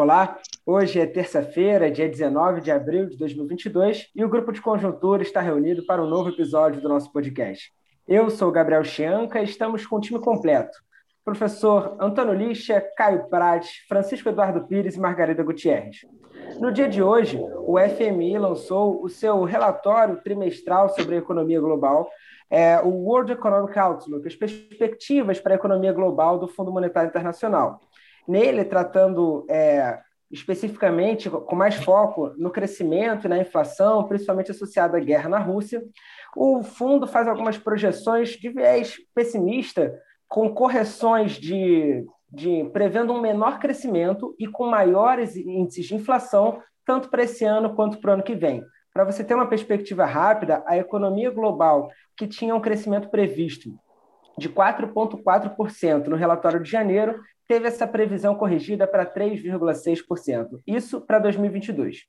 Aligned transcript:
Olá, 0.00 0.38
hoje 0.64 1.00
é 1.00 1.06
terça-feira, 1.06 1.90
dia 1.90 2.08
19 2.08 2.60
de 2.60 2.70
abril 2.70 3.08
de 3.08 3.18
2022, 3.18 4.08
e 4.14 4.24
o 4.24 4.28
Grupo 4.28 4.52
de 4.52 4.62
Conjuntura 4.62 5.24
está 5.24 5.40
reunido 5.40 5.84
para 5.86 6.00
um 6.00 6.06
novo 6.06 6.28
episódio 6.28 6.80
do 6.80 6.88
nosso 6.88 7.12
podcast. 7.12 7.72
Eu 8.06 8.30
sou 8.30 8.52
Gabriel 8.52 8.84
Chianca 8.84 9.40
e 9.40 9.44
estamos 9.44 9.84
com 9.84 9.96
o 9.96 10.00
time 10.00 10.20
completo. 10.20 10.78
Professor 11.24 11.96
Antônio 12.00 12.32
Lixa, 12.32 12.80
Caio 12.96 13.28
Prates, 13.28 13.70
Francisco 13.88 14.28
Eduardo 14.28 14.68
Pires 14.68 14.94
e 14.94 15.00
Margarida 15.00 15.42
Gutierrez. 15.42 15.96
No 16.60 16.70
dia 16.70 16.88
de 16.88 17.02
hoje, 17.02 17.36
o 17.66 17.76
FMI 17.76 18.38
lançou 18.38 19.02
o 19.02 19.08
seu 19.08 19.42
relatório 19.42 20.22
trimestral 20.22 20.90
sobre 20.90 21.16
a 21.16 21.18
economia 21.18 21.60
global, 21.60 22.08
é, 22.48 22.80
o 22.80 22.88
World 22.88 23.32
Economic 23.32 23.76
Outlook, 23.76 24.28
as 24.28 24.36
perspectivas 24.36 25.40
para 25.40 25.54
a 25.54 25.56
economia 25.56 25.92
global 25.92 26.38
do 26.38 26.46
Fundo 26.46 26.70
Monetário 26.70 27.08
Internacional. 27.08 27.80
Nele, 28.28 28.64
tratando 28.64 29.46
é, 29.48 29.98
especificamente 30.30 31.30
com 31.30 31.56
mais 31.56 31.76
foco 31.76 32.34
no 32.36 32.50
crescimento 32.50 33.24
e 33.24 33.28
na 33.28 33.38
inflação, 33.38 34.06
principalmente 34.06 34.50
associada 34.50 34.98
à 34.98 35.00
guerra 35.00 35.28
na 35.28 35.38
Rússia, 35.38 35.82
o 36.36 36.62
fundo 36.62 37.06
faz 37.06 37.26
algumas 37.26 37.56
projeções 37.56 38.30
de 38.30 38.50
viés 38.50 38.96
pessimista, 39.14 39.98
com 40.28 40.52
correções 40.52 41.32
de, 41.32 42.04
de 42.30 42.68
prevendo 42.72 43.14
um 43.14 43.20
menor 43.20 43.58
crescimento 43.58 44.36
e 44.38 44.46
com 44.46 44.66
maiores 44.66 45.34
índices 45.34 45.86
de 45.86 45.94
inflação, 45.94 46.62
tanto 46.84 47.08
para 47.08 47.22
esse 47.22 47.44
ano 47.44 47.74
quanto 47.74 47.98
para 47.98 48.10
o 48.10 48.14
ano 48.14 48.22
que 48.22 48.34
vem. 48.34 48.62
Para 48.92 49.04
você 49.04 49.24
ter 49.24 49.34
uma 49.34 49.48
perspectiva 49.48 50.04
rápida, 50.04 50.62
a 50.66 50.76
economia 50.76 51.30
global, 51.30 51.90
que 52.16 52.26
tinha 52.26 52.54
um 52.54 52.60
crescimento 52.60 53.08
previsto 53.08 53.70
de 54.36 54.48
4,4% 54.50 56.06
no 56.06 56.16
relatório 56.16 56.62
de 56.62 56.70
janeiro, 56.70 57.18
teve 57.48 57.66
essa 57.66 57.86
previsão 57.86 58.34
corrigida 58.34 58.86
para 58.86 59.06
3,6%. 59.06 60.60
Isso 60.66 61.00
para 61.00 61.18
2022. 61.18 62.02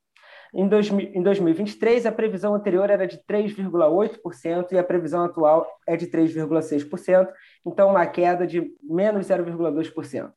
Em, 0.53 0.67
dois, 0.67 0.89
em 0.89 1.21
2023, 1.21 2.05
a 2.05 2.11
previsão 2.11 2.53
anterior 2.53 2.89
era 2.89 3.07
de 3.07 3.17
3,8% 3.19 4.71
e 4.71 4.77
a 4.77 4.83
previsão 4.83 5.23
atual 5.23 5.65
é 5.87 5.95
de 5.95 6.07
3,6%, 6.07 7.29
então 7.65 7.91
uma 7.91 8.05
queda 8.05 8.45
de 8.45 8.71
menos 8.83 9.27
0,2%. 9.27 10.31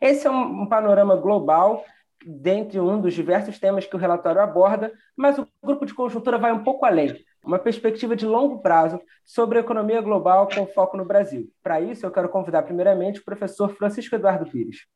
Esse 0.00 0.26
é 0.26 0.30
um, 0.30 0.62
um 0.62 0.66
panorama 0.68 1.16
global 1.16 1.84
dentre 2.24 2.80
um 2.80 3.00
dos 3.00 3.14
diversos 3.14 3.58
temas 3.58 3.86
que 3.86 3.96
o 3.96 3.98
relatório 3.98 4.40
aborda, 4.40 4.92
mas 5.16 5.38
o 5.38 5.46
grupo 5.62 5.84
de 5.84 5.94
conjuntura 5.94 6.38
vai 6.38 6.52
um 6.52 6.62
pouco 6.62 6.84
além, 6.84 7.16
uma 7.44 7.58
perspectiva 7.58 8.14
de 8.14 8.26
longo 8.26 8.60
prazo 8.60 9.00
sobre 9.24 9.58
a 9.58 9.60
economia 9.60 10.00
global 10.00 10.48
com 10.48 10.66
foco 10.66 10.96
no 10.96 11.04
Brasil. 11.04 11.50
Para 11.62 11.80
isso, 11.80 12.04
eu 12.04 12.10
quero 12.10 12.28
convidar 12.28 12.62
primeiramente 12.62 13.20
o 13.20 13.24
professor 13.24 13.74
Francisco 13.76 14.14
Eduardo 14.14 14.50
Pires. 14.50 14.86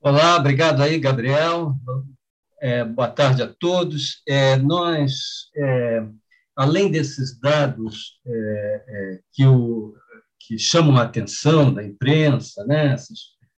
Olá, 0.00 0.36
obrigado 0.36 0.82
aí, 0.82 0.98
Gabriel. 0.98 1.74
É, 2.60 2.84
boa 2.84 3.08
tarde 3.08 3.42
a 3.42 3.48
todos. 3.48 4.22
É, 4.26 4.56
nós, 4.56 5.50
é, 5.56 6.04
além 6.56 6.90
desses 6.90 7.38
dados 7.38 8.20
é, 8.26 8.84
é, 8.88 9.20
que, 9.32 9.46
o, 9.46 9.94
que 10.38 10.58
chamam 10.58 10.96
a 10.96 11.02
atenção 11.02 11.72
da 11.72 11.84
imprensa, 11.84 12.64
né, 12.66 12.92
essas, 12.92 13.18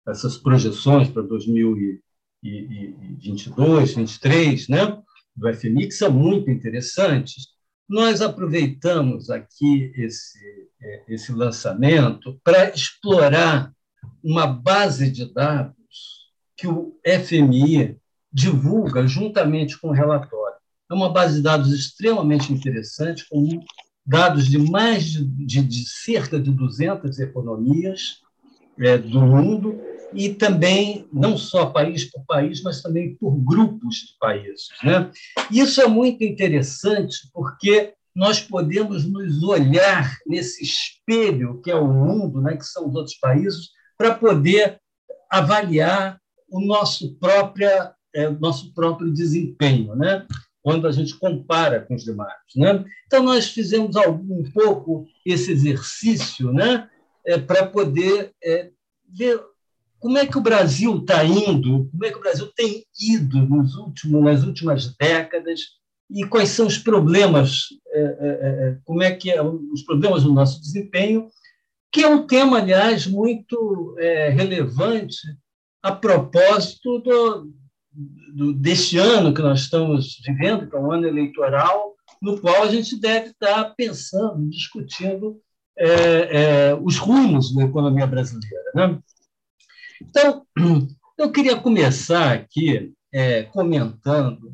essas 0.08 0.36
projeções 0.36 1.08
para 1.08 1.22
2020, 1.22 2.02
2022, 2.42 3.94
2023, 3.94 4.68
né, 4.68 4.98
do 5.34 5.54
FMI, 5.54 5.86
que 5.86 5.94
são 5.94 6.10
muito 6.10 6.50
interessantes, 6.50 7.52
nós 7.88 8.20
aproveitamos 8.20 9.30
aqui 9.30 9.92
esse, 9.96 10.38
é, 10.80 11.04
esse 11.08 11.32
lançamento 11.32 12.40
para 12.42 12.70
explorar 12.70 13.72
uma 14.22 14.46
base 14.46 15.10
de 15.10 15.32
dados 15.32 15.74
que 16.56 16.66
o 16.66 16.96
FMI 17.04 17.96
divulga 18.32 19.06
juntamente 19.06 19.78
com 19.78 19.88
o 19.88 19.92
relatório. 19.92 20.56
É 20.90 20.94
uma 20.94 21.12
base 21.12 21.36
de 21.36 21.42
dados 21.42 21.72
extremamente 21.72 22.52
interessante, 22.52 23.26
com 23.28 23.60
dados 24.04 24.46
de 24.46 24.58
mais 24.58 25.04
de, 25.04 25.24
de, 25.24 25.62
de 25.62 25.88
cerca 25.88 26.40
de 26.40 26.50
200 26.50 27.18
economias 27.18 28.20
é, 28.78 28.96
do 28.98 29.20
mundo, 29.20 29.80
e 30.14 30.34
também 30.34 31.06
não 31.12 31.36
só 31.36 31.66
país 31.66 32.04
por 32.10 32.24
país, 32.26 32.62
mas 32.62 32.82
também 32.82 33.14
por 33.16 33.32
grupos 33.36 33.96
de 33.96 34.18
países. 34.18 34.68
Né? 34.82 35.10
Isso 35.50 35.80
é 35.80 35.86
muito 35.86 36.22
interessante 36.24 37.28
porque 37.32 37.94
nós 38.14 38.40
podemos 38.40 39.04
nos 39.04 39.42
olhar 39.42 40.18
nesse 40.26 40.62
espelho 40.62 41.60
que 41.62 41.70
é 41.70 41.74
o 41.74 41.88
mundo, 41.88 42.40
né, 42.42 42.56
que 42.56 42.64
são 42.64 42.88
os 42.88 42.94
outros 42.94 43.16
países, 43.16 43.70
para 43.96 44.14
poder 44.14 44.80
avaliar 45.30 46.20
o 46.50 46.60
nosso, 46.60 47.14
própria, 47.18 47.94
é, 48.14 48.28
nosso 48.28 48.74
próprio 48.74 49.10
desempenho, 49.10 49.96
né? 49.96 50.26
quando 50.62 50.86
a 50.86 50.92
gente 50.92 51.18
compara 51.18 51.80
com 51.80 51.94
os 51.94 52.04
demais. 52.04 52.32
Né? 52.54 52.84
Então, 53.06 53.22
nós 53.22 53.48
fizemos 53.48 53.96
algum, 53.96 54.40
um 54.40 54.50
pouco 54.52 55.06
esse 55.26 55.50
exercício 55.50 56.52
né? 56.52 56.88
É, 57.24 57.38
para 57.38 57.66
poder 57.66 58.32
é, 58.42 58.70
ver 59.08 59.40
como 60.02 60.18
é 60.18 60.26
que 60.26 60.36
o 60.36 60.42
Brasil 60.42 60.96
está 60.96 61.24
indo, 61.24 61.88
como 61.92 62.04
é 62.04 62.10
que 62.10 62.18
o 62.18 62.20
Brasil 62.20 62.50
tem 62.56 62.84
ido 63.00 63.38
nos 63.46 63.76
últimos, 63.76 64.20
nas 64.20 64.42
últimas 64.42 64.96
décadas 64.96 65.60
e 66.10 66.26
quais 66.26 66.48
são 66.48 66.66
os 66.66 66.76
problemas, 66.76 67.68
é, 67.86 68.00
é, 68.00 68.02
é, 68.02 68.78
como 68.84 69.00
é 69.00 69.12
que 69.12 69.30
é 69.30 69.40
os 69.40 69.82
problemas 69.82 70.24
do 70.24 70.32
nosso 70.32 70.60
desempenho, 70.60 71.28
que 71.92 72.02
é 72.02 72.08
um 72.08 72.26
tema, 72.26 72.58
aliás, 72.58 73.06
muito 73.06 73.94
relevante 74.34 75.20
a 75.80 75.92
propósito 75.92 76.98
do, 76.98 77.52
do, 78.34 78.52
deste 78.54 78.98
ano 78.98 79.32
que 79.32 79.42
nós 79.42 79.60
estamos 79.60 80.18
vivendo, 80.26 80.68
que 80.68 80.74
é 80.74 80.80
um 80.80 80.90
ano 80.90 81.06
eleitoral, 81.06 81.94
no 82.20 82.40
qual 82.40 82.64
a 82.64 82.68
gente 82.68 82.98
deve 82.98 83.28
estar 83.28 83.72
pensando, 83.76 84.48
discutindo 84.48 85.40
é, 85.78 85.90
é, 85.90 86.74
os 86.74 86.96
rumos 86.96 87.54
da 87.54 87.62
economia 87.62 88.06
brasileira. 88.06 88.72
Né? 88.74 88.98
Então, 90.08 90.44
eu 91.18 91.30
queria 91.30 91.56
começar 91.56 92.32
aqui 92.32 92.92
é, 93.12 93.44
comentando 93.44 94.52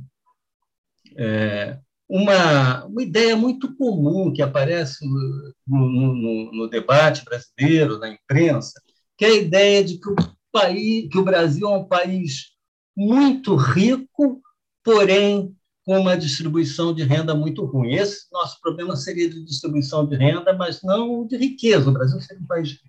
é, 1.17 1.79
uma, 2.09 2.85
uma 2.85 3.03
ideia 3.03 3.37
muito 3.37 3.75
comum 3.77 4.33
que 4.33 4.43
aparece 4.43 5.07
no, 5.07 5.89
no, 5.89 6.53
no, 6.53 6.69
debate 6.69 7.25
brasileiro, 7.25 7.99
na 7.99 8.11
imprensa, 8.11 8.81
que 9.17 9.25
é 9.25 9.29
a 9.29 9.37
ideia 9.37 9.85
de 9.85 9.99
que 9.99 10.11
o, 10.11 10.17
país, 10.53 11.09
que 11.11 11.19
o 11.19 11.25
Brasil 11.25 11.67
é 11.67 11.77
um 11.77 11.85
país 11.85 12.53
muito 12.97 13.55
rico, 13.57 14.41
porém 14.85 15.55
com 15.85 15.99
uma 15.99 16.17
distribuição 16.17 16.95
de 16.95 17.03
renda 17.03 17.35
muito 17.35 17.65
ruim. 17.65 17.95
Esse 17.95 18.27
nosso 18.31 18.61
problema 18.61 18.95
seria 18.95 19.29
de 19.29 19.43
distribuição 19.43 20.07
de 20.07 20.17
renda, 20.17 20.53
mas 20.53 20.83
não 20.83 21.27
de 21.27 21.37
riqueza. 21.37 21.89
O 21.89 21.93
Brasil 21.93 22.21
seria 22.21 22.43
um 22.43 22.47
país 22.47 22.73
rico. 22.73 22.89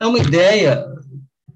É 0.00 0.06
uma 0.06 0.18
ideia 0.18 0.84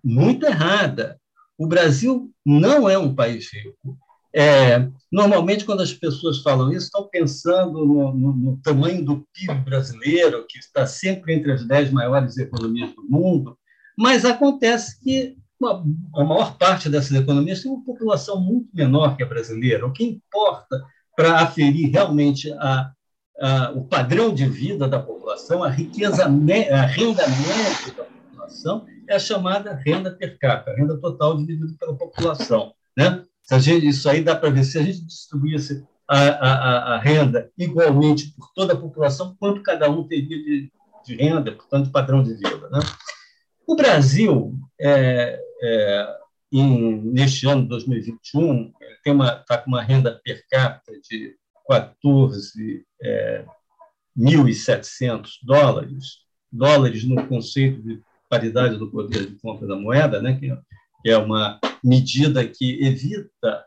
muito 0.04 0.46
errada. 0.46 1.18
O 1.58 1.66
Brasil 1.66 2.30
não 2.44 2.88
é 2.88 2.96
um 2.98 3.14
país 3.14 3.52
rico. 3.52 3.98
É, 4.34 4.88
normalmente, 5.10 5.64
quando 5.64 5.82
as 5.82 5.92
pessoas 5.92 6.40
falam 6.40 6.70
isso, 6.70 6.86
estão 6.86 7.08
pensando 7.08 7.84
no, 7.84 8.14
no, 8.14 8.32
no, 8.32 8.56
tamanho 8.62 9.04
do 9.04 9.26
PIB 9.34 9.64
brasileiro, 9.64 10.46
que 10.48 10.58
está 10.58 10.86
sempre 10.86 11.34
entre 11.34 11.52
as 11.52 11.66
dez 11.66 11.90
maiores 11.90 12.38
economias 12.38 12.94
do 12.94 13.02
mundo, 13.02 13.58
mas 13.98 14.24
acontece 14.24 15.00
que 15.00 15.36
uma, 15.60 15.84
a 16.14 16.24
maior 16.24 16.56
parte 16.56 16.88
dessas 16.88 17.12
economias 17.12 17.62
tem 17.62 17.70
uma 17.70 17.84
população 17.84 18.40
muito 18.40 18.68
menor 18.72 19.16
que 19.16 19.22
a 19.22 19.26
brasileira. 19.26 19.86
O 19.86 19.92
que 19.92 20.04
importa 20.04 20.82
para 21.16 21.40
aferir 21.40 21.90
realmente 21.90 22.50
a, 22.52 22.92
a, 23.40 23.72
o 23.72 23.84
padrão 23.84 24.32
de 24.32 24.46
vida 24.46 24.88
da 24.88 25.00
população, 25.00 25.62
a 25.62 25.68
riqueza, 25.68 26.24
a 26.24 26.82
renda 26.86 27.26
média 27.28 27.94
da 27.96 28.04
população, 28.04 28.86
é 29.10 29.16
a 29.16 29.18
chamada 29.18 29.74
renda 29.74 30.12
per 30.12 30.38
capita, 30.38 30.72
renda 30.72 30.96
total 30.96 31.36
dividida 31.36 31.74
pela 31.78 31.96
população. 31.96 32.72
Né? 32.96 33.24
Gente, 33.58 33.88
isso 33.88 34.08
aí 34.08 34.22
dá 34.22 34.36
para 34.36 34.50
ver, 34.50 34.62
se 34.62 34.78
a 34.78 34.82
gente 34.82 35.04
distribuísse 35.04 35.84
a, 36.08 36.18
a, 36.18 36.94
a, 36.94 36.98
renda 36.98 37.50
igualmente 37.58 38.32
por 38.36 38.52
toda 38.54 38.72
a 38.74 38.76
população, 38.76 39.36
quanto 39.38 39.64
cada 39.64 39.90
um 39.90 40.06
teria 40.06 40.38
de, 40.38 40.72
de 41.04 41.16
renda, 41.16 41.50
portanto, 41.50 41.90
padrão 41.90 42.22
de 42.22 42.34
vida. 42.34 42.68
Né? 42.70 42.78
O 43.66 43.74
Brasil, 43.74 44.54
é, 44.80 45.40
é, 45.60 46.16
em, 46.52 47.02
neste 47.02 47.48
ano 47.48 47.62
de 47.62 47.68
2021, 47.68 48.72
está 49.40 49.58
com 49.58 49.70
uma 49.70 49.82
renda 49.82 50.20
per 50.22 50.44
capita 50.48 50.92
de 51.08 51.34
14.700 51.68 52.88
é, 53.02 53.44
dólares, 55.42 56.04
dólares 56.52 57.04
no 57.04 57.26
conceito 57.26 57.82
de 57.82 58.00
paridade 58.30 58.78
do 58.78 58.88
poder 58.88 59.26
de 59.26 59.34
compra 59.40 59.66
da 59.66 59.76
moeda, 59.76 60.22
né, 60.22 60.38
que 60.38 60.56
é 61.04 61.18
uma 61.18 61.58
medida 61.82 62.46
que 62.46 62.80
evita 62.84 63.64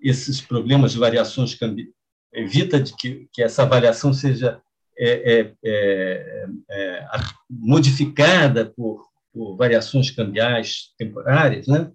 esses 0.00 0.40
problemas 0.40 0.92
de 0.92 0.98
variações 0.98 1.54
cambiais, 1.54 1.90
evita 2.32 2.80
de 2.80 2.96
que, 2.96 3.28
que 3.32 3.42
essa 3.42 3.66
variação 3.66 4.14
seja 4.14 4.60
é, 4.98 5.34
é, 5.34 5.52
é, 5.64 6.46
é 6.70 7.06
modificada 7.50 8.64
por, 8.64 9.04
por, 9.32 9.56
variações 9.56 10.10
cambiais 10.10 10.92
temporárias, 10.96 11.66
né? 11.66 11.90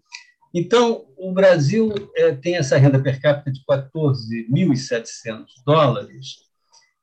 Então, 0.53 1.06
o 1.18 1.31
Brasil 1.31 1.89
é, 2.15 2.33
tem 2.33 2.57
essa 2.57 2.77
renda 2.77 3.01
per 3.01 3.19
capita 3.21 3.51
de 3.51 3.63
14.700 3.65 5.45
dólares 5.65 6.41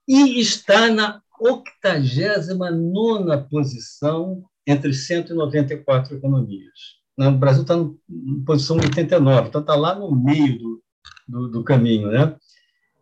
e 0.06 0.38
está 0.38 0.90
na 0.90 1.22
89 1.40 3.48
posição 3.50 4.44
entre 4.68 4.92
194 4.92 6.16
economias. 6.16 6.98
O 7.16 7.30
Brasil 7.32 7.62
está 7.62 7.74
em 7.74 8.44
posição 8.44 8.76
89, 8.76 9.48
então 9.48 9.60
está 9.62 9.74
lá 9.74 9.94
no 9.94 10.14
meio 10.14 10.58
do, 10.58 10.82
do, 11.26 11.48
do 11.48 11.64
caminho. 11.64 12.08
Né? 12.08 12.36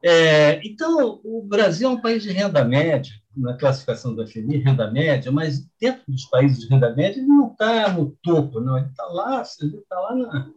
É, 0.03 0.61
então, 0.65 1.21
o 1.25 1.43
Brasil 1.43 1.89
é 1.89 1.93
um 1.93 2.01
país 2.01 2.23
de 2.23 2.31
renda 2.31 2.65
média, 2.65 3.13
na 3.37 3.55
classificação 3.57 4.15
do 4.15 4.27
FMI, 4.27 4.59
renda 4.59 4.91
média, 4.91 5.31
mas 5.31 5.69
dentro 5.79 6.03
dos 6.09 6.25
países 6.27 6.61
de 6.61 6.69
renda 6.69 6.95
média 6.95 7.19
ele 7.19 7.27
não 7.27 7.51
está 7.51 7.93
no 7.93 8.17
topo, 8.23 8.61
não, 8.61 8.79
ele 8.79 8.87
está 8.87 9.05
lá, 9.07 9.43
está 9.43 10.01
lá 10.01 10.15
na. 10.15 10.51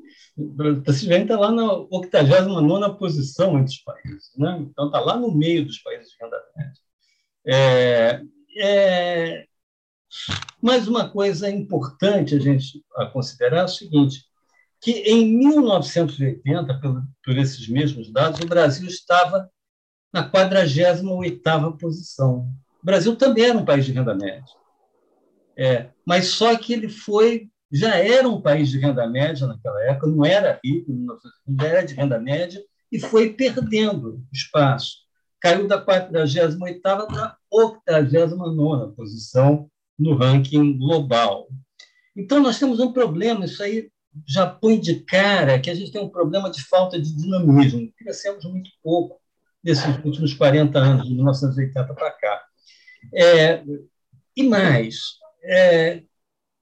Está 0.88 1.38
lá 1.38 1.52
na 1.52 1.74
89 1.92 2.98
posição 2.98 3.60
entre 3.60 3.74
os 3.74 3.80
países. 3.80 4.32
Né? 4.38 4.58
Então, 4.62 4.86
está 4.86 5.00
lá 5.02 5.18
no 5.18 5.36
meio 5.36 5.66
dos 5.66 5.80
países 5.80 6.12
de 6.12 6.24
renda 6.24 6.38
média. 6.56 6.82
É, 7.46 8.22
é, 8.62 9.46
mas 10.62 10.88
uma 10.88 11.10
coisa 11.10 11.50
importante 11.50 12.36
a 12.36 12.40
gente 12.40 12.84
a 12.96 13.06
considerar 13.06 13.62
é 13.62 13.64
o 13.64 13.68
seguinte, 13.68 14.26
que 14.82 14.92
em 14.92 15.38
1980, 15.38 16.80
por, 17.24 17.38
esses 17.38 17.68
mesmos 17.68 18.12
dados, 18.12 18.40
o 18.40 18.48
Brasil 18.48 18.88
estava 18.88 19.50
na 20.14 20.30
48ª 20.30 21.78
posição. 21.78 22.50
O 22.82 22.86
Brasil 22.86 23.16
também 23.16 23.46
era 23.46 23.58
um 23.58 23.66
país 23.66 23.86
de 23.86 23.92
renda 23.92 24.16
média. 24.16 24.54
É, 25.58 25.90
mas 26.06 26.28
só 26.28 26.58
que 26.58 26.72
ele 26.72 26.88
foi, 26.88 27.50
já 27.72 27.96
era 27.96 28.28
um 28.28 28.42
país 28.42 28.70
de 28.70 28.80
renda 28.80 29.08
média 29.08 29.46
naquela 29.46 29.82
época, 29.84 30.08
não 30.08 30.26
era 30.26 30.60
rico, 30.64 30.92
não 30.92 31.66
era 31.66 31.86
de 31.86 31.94
renda 31.94 32.20
média, 32.20 32.62
e 32.92 33.00
foi 33.00 33.34
perdendo 33.34 34.24
espaço. 34.32 35.00
Caiu 35.42 35.68
da 35.68 35.84
48ª 35.86 36.82
para 36.82 37.26
a 37.26 37.38
89ª 37.54 38.96
posição 38.96 39.70
no 40.00 40.16
ranking 40.16 40.78
global. 40.78 41.48
Então, 42.16 42.42
nós 42.42 42.58
temos 42.58 42.80
um 42.80 42.92
problema, 42.92 43.46
isso 43.46 43.62
aí 43.62 43.90
já 44.28 44.48
põe 44.48 44.80
de 44.80 45.02
cara 45.02 45.60
que 45.60 45.70
a 45.70 45.76
gente 45.76 45.92
tem 45.92 46.02
um 46.02 46.10
problema 46.10 46.50
de 46.50 46.64
falta 46.64 47.00
de 47.00 47.16
dinamismo. 47.16 47.92
Crescemos 47.98 48.44
muito 48.46 48.70
pouco 48.82 49.20
nesses 49.64 49.86
últimos 50.04 50.34
40 50.34 50.80
anos, 50.80 51.08
de 51.08 51.14
1980 51.14 51.94
para 51.94 52.12
cá. 52.12 52.44
É, 53.14 53.64
e 54.36 54.44
mais, 54.44 55.00
é, 55.44 56.04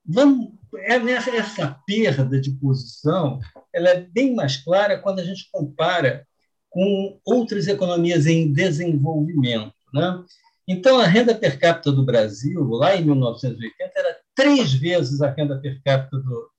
vamos, 0.06 0.50
é, 0.75 0.95
essa 0.95 1.80
perda 1.86 2.40
de 2.40 2.51
posição 2.51 3.40
ela 3.74 3.90
é 3.90 4.01
bem 4.01 4.36
mais 4.36 4.57
clara 4.57 5.00
quando 5.00 5.19
a 5.19 5.24
gente 5.24 5.50
compara 5.51 6.25
com 6.69 7.19
outras 7.25 7.68
economias 7.68 8.25
em 8.25 8.51
desenvolvimento. 8.51 9.74
Né? 9.94 10.24
Então, 10.68 11.00
a 11.00 11.08
renda 11.08 11.34
per 11.34 11.58
capita 11.58 11.92
do 11.92 12.04
Brasil, 12.04 12.62
lá 12.66 12.96
em 12.96 13.06
1980, 13.06 13.92
era 13.96 14.19
três 14.36 14.74
vezes 14.74 15.22
a 15.22 15.30
renda 15.30 15.58
per 15.60 15.81
capita 15.81 16.18
do, 16.18 16.52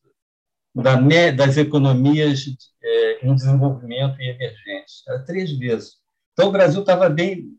da, 0.75 0.97
das 1.33 1.59
economias 1.59 2.47
é, 2.83 3.27
em 3.27 3.35
desenvolvimento 3.35 4.19
e 4.21 4.31
emergência. 4.31 5.05
Era 5.09 5.25
três 5.25 5.53
vezes. 5.59 5.97
Então, 6.33 6.49
o 6.49 6.53
Brasil 6.53 6.81
estava 6.81 7.11
bem, 7.11 7.53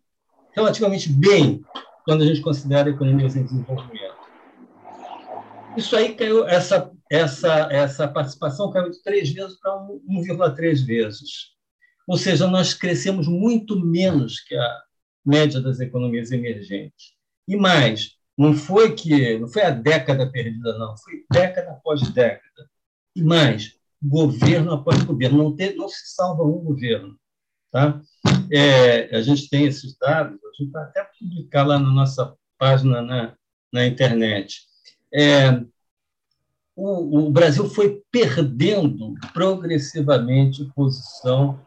relativamente 0.56 1.10
bem, 1.10 1.64
quando 2.04 2.24
a 2.24 2.26
gente 2.26 2.42
considera 2.42 2.90
economias 2.90 3.36
em 3.36 3.44
desenvolvimento. 3.44 4.18
Isso 5.78 5.96
aí 5.96 6.16
caiu, 6.16 6.48
essa, 6.48 6.92
essa, 7.12 7.70
essa 7.72 8.08
participação 8.08 8.72
caiu 8.72 8.90
de 8.90 9.02
três 9.04 9.30
vezes 9.30 9.60
para 9.60 9.72
1,3 9.78 10.84
vezes. 10.84 11.52
Ou 12.08 12.18
seja, 12.18 12.48
nós 12.48 12.74
crescemos 12.74 13.28
muito 13.28 13.80
menos 13.80 14.40
que 14.40 14.56
a 14.56 14.89
média 15.26 15.62
das 15.62 15.80
economias 15.80 16.32
emergentes. 16.32 17.14
E 17.48 17.56
mais, 17.56 18.16
não 18.38 18.54
foi 18.54 18.96
que 18.96 19.38
não 19.38 19.48
foi 19.48 19.64
a 19.64 19.72
década 19.72 20.30
perdida, 20.30 20.78
não, 20.78 20.98
foi 20.98 21.26
década 21.32 21.72
após 21.72 22.02
década. 22.10 22.70
E 23.16 23.22
mais, 23.22 23.80
governo 24.02 24.72
após 24.74 25.04
governo. 25.04 25.44
Não, 25.44 25.56
tem, 25.56 25.76
não 25.76 25.90
se 25.90 26.14
salva 26.14 26.44
um 26.44 26.60
governo. 26.60 27.18
Tá? 27.72 28.02
É, 28.52 29.16
a 29.16 29.22
gente 29.22 29.50
tem 29.50 29.66
esses 29.66 29.96
dados, 29.98 30.40
a 30.44 30.64
gente 30.64 30.72
vai 30.72 30.84
até 30.84 31.04
publicar 31.20 31.64
lá 31.66 31.78
na 31.78 31.92
nossa 31.92 32.36
página 32.58 33.02
na, 33.02 33.36
na 33.72 33.86
internet. 33.86 34.62
É, 35.14 35.62
o, 36.76 37.28
o, 37.28 37.32
Brasil 37.32 37.70
foi 37.70 38.02
perdendo 38.12 39.14
progressivamente 39.34 40.72
posição 40.74 41.60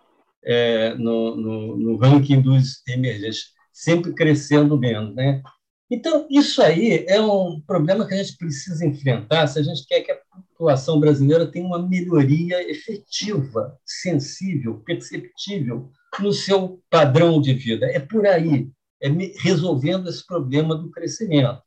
é, 0.45 0.95
no, 0.95 1.37
no, 1.37 1.77
no, 1.77 1.97
ranking 1.97 2.41
dos 2.41 2.83
emergentes, 2.89 3.51
sempre 3.73 4.13
crescendo 4.13 4.79
menos. 4.79 5.15
Né? 5.15 5.43
Então, 5.91 6.27
isso 6.31 6.63
aí 6.63 7.05
é 7.09 7.21
um 7.21 7.61
problema 7.61 8.07
que 8.07 8.15
a 8.15 8.17
gente 8.23 8.37
precisa 8.37 8.85
enfrentar 8.85 9.47
se 9.47 9.59
a 9.59 9.63
gente 9.63 9.87
quer 9.87 10.01
que 10.01 10.13
a 10.13 10.19
população 10.53 10.99
brasileira 10.99 11.47
tenha 11.47 11.67
uma 11.67 11.87
melhoria 11.87 12.69
efetiva, 12.71 13.79
sensível, 13.85 14.83
perceptível 14.85 15.91
no 16.21 16.33
seu 16.33 16.81
padrão 16.91 17.41
de 17.41 17.55
vida. 17.55 17.87
É 17.87 18.01
por 18.01 18.27
aí, 18.27 18.71
é 19.01 19.09
resolvendo 19.41 20.09
esse 20.09 20.27
problema 20.27 20.75
do 20.75 20.91
crescimento. 20.91 21.61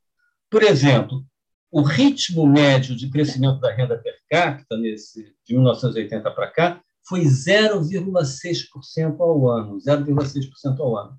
Por 0.49 0.63
exemplo, 0.63 1.23
o 1.71 1.81
ritmo 1.81 2.47
médio 2.47 2.95
de 2.95 3.09
crescimento 3.09 3.59
da 3.59 3.73
renda 3.73 3.97
per 3.97 4.15
capita 4.29 4.77
nesse 4.77 5.35
de 5.45 5.53
1980 5.53 6.31
para 6.31 6.47
cá 6.47 6.81
foi 7.07 7.21
0,6% 7.21 9.19
ao 9.19 9.49
ano, 9.49 9.77
0,6% 9.77 10.79
ao 10.79 10.97
ano. 10.97 11.17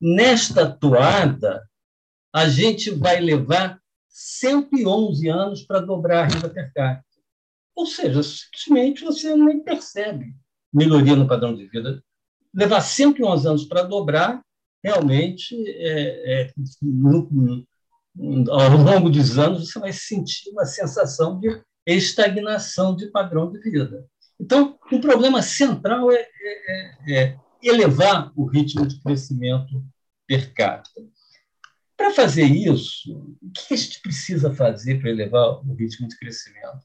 Nesta 0.00 0.70
toada, 0.70 1.62
a 2.32 2.48
gente 2.48 2.90
vai 2.90 3.20
levar 3.20 3.80
111 4.08 5.28
anos 5.28 5.62
para 5.62 5.80
dobrar 5.80 6.24
a 6.24 6.26
renda 6.26 6.48
per 6.48 6.72
capita. 6.72 7.04
Ou 7.74 7.86
seja, 7.86 8.22
simplesmente 8.22 9.04
você 9.04 9.36
nem 9.36 9.62
percebe 9.62 10.34
melhoria 10.72 11.16
no 11.16 11.28
padrão 11.28 11.54
de 11.54 11.66
vida. 11.66 12.02
Levar 12.54 12.80
111 12.80 13.48
anos 13.48 13.64
para 13.64 13.82
dobrar, 13.82 14.42
realmente, 14.82 15.54
é, 15.68 16.42
é, 16.42 16.52
no, 16.82 17.64
ao 18.50 18.76
longo 18.76 19.10
dos 19.10 19.38
anos, 19.38 19.70
você 19.70 19.78
vai 19.78 19.92
sentir 19.92 20.50
uma 20.50 20.64
sensação 20.64 21.38
de 21.38 21.62
estagnação 21.86 22.94
de 22.94 23.10
padrão 23.10 23.50
de 23.50 23.58
vida. 23.60 24.06
Então, 24.40 24.78
o 24.90 25.00
problema 25.00 25.42
central 25.42 26.10
é, 26.12 26.20
é, 26.20 27.12
é 27.12 27.38
elevar 27.62 28.32
o 28.36 28.44
ritmo 28.46 28.86
de 28.86 29.00
crescimento 29.02 29.84
per 30.26 30.52
capita. 30.52 31.02
Para 31.96 32.12
fazer 32.12 32.44
isso, 32.44 33.36
o 33.42 33.50
que 33.50 33.74
a 33.74 33.76
gente 33.76 34.00
precisa 34.00 34.54
fazer 34.54 35.00
para 35.00 35.10
elevar 35.10 35.60
o 35.66 35.74
ritmo 35.74 36.06
de 36.06 36.16
crescimento? 36.16 36.78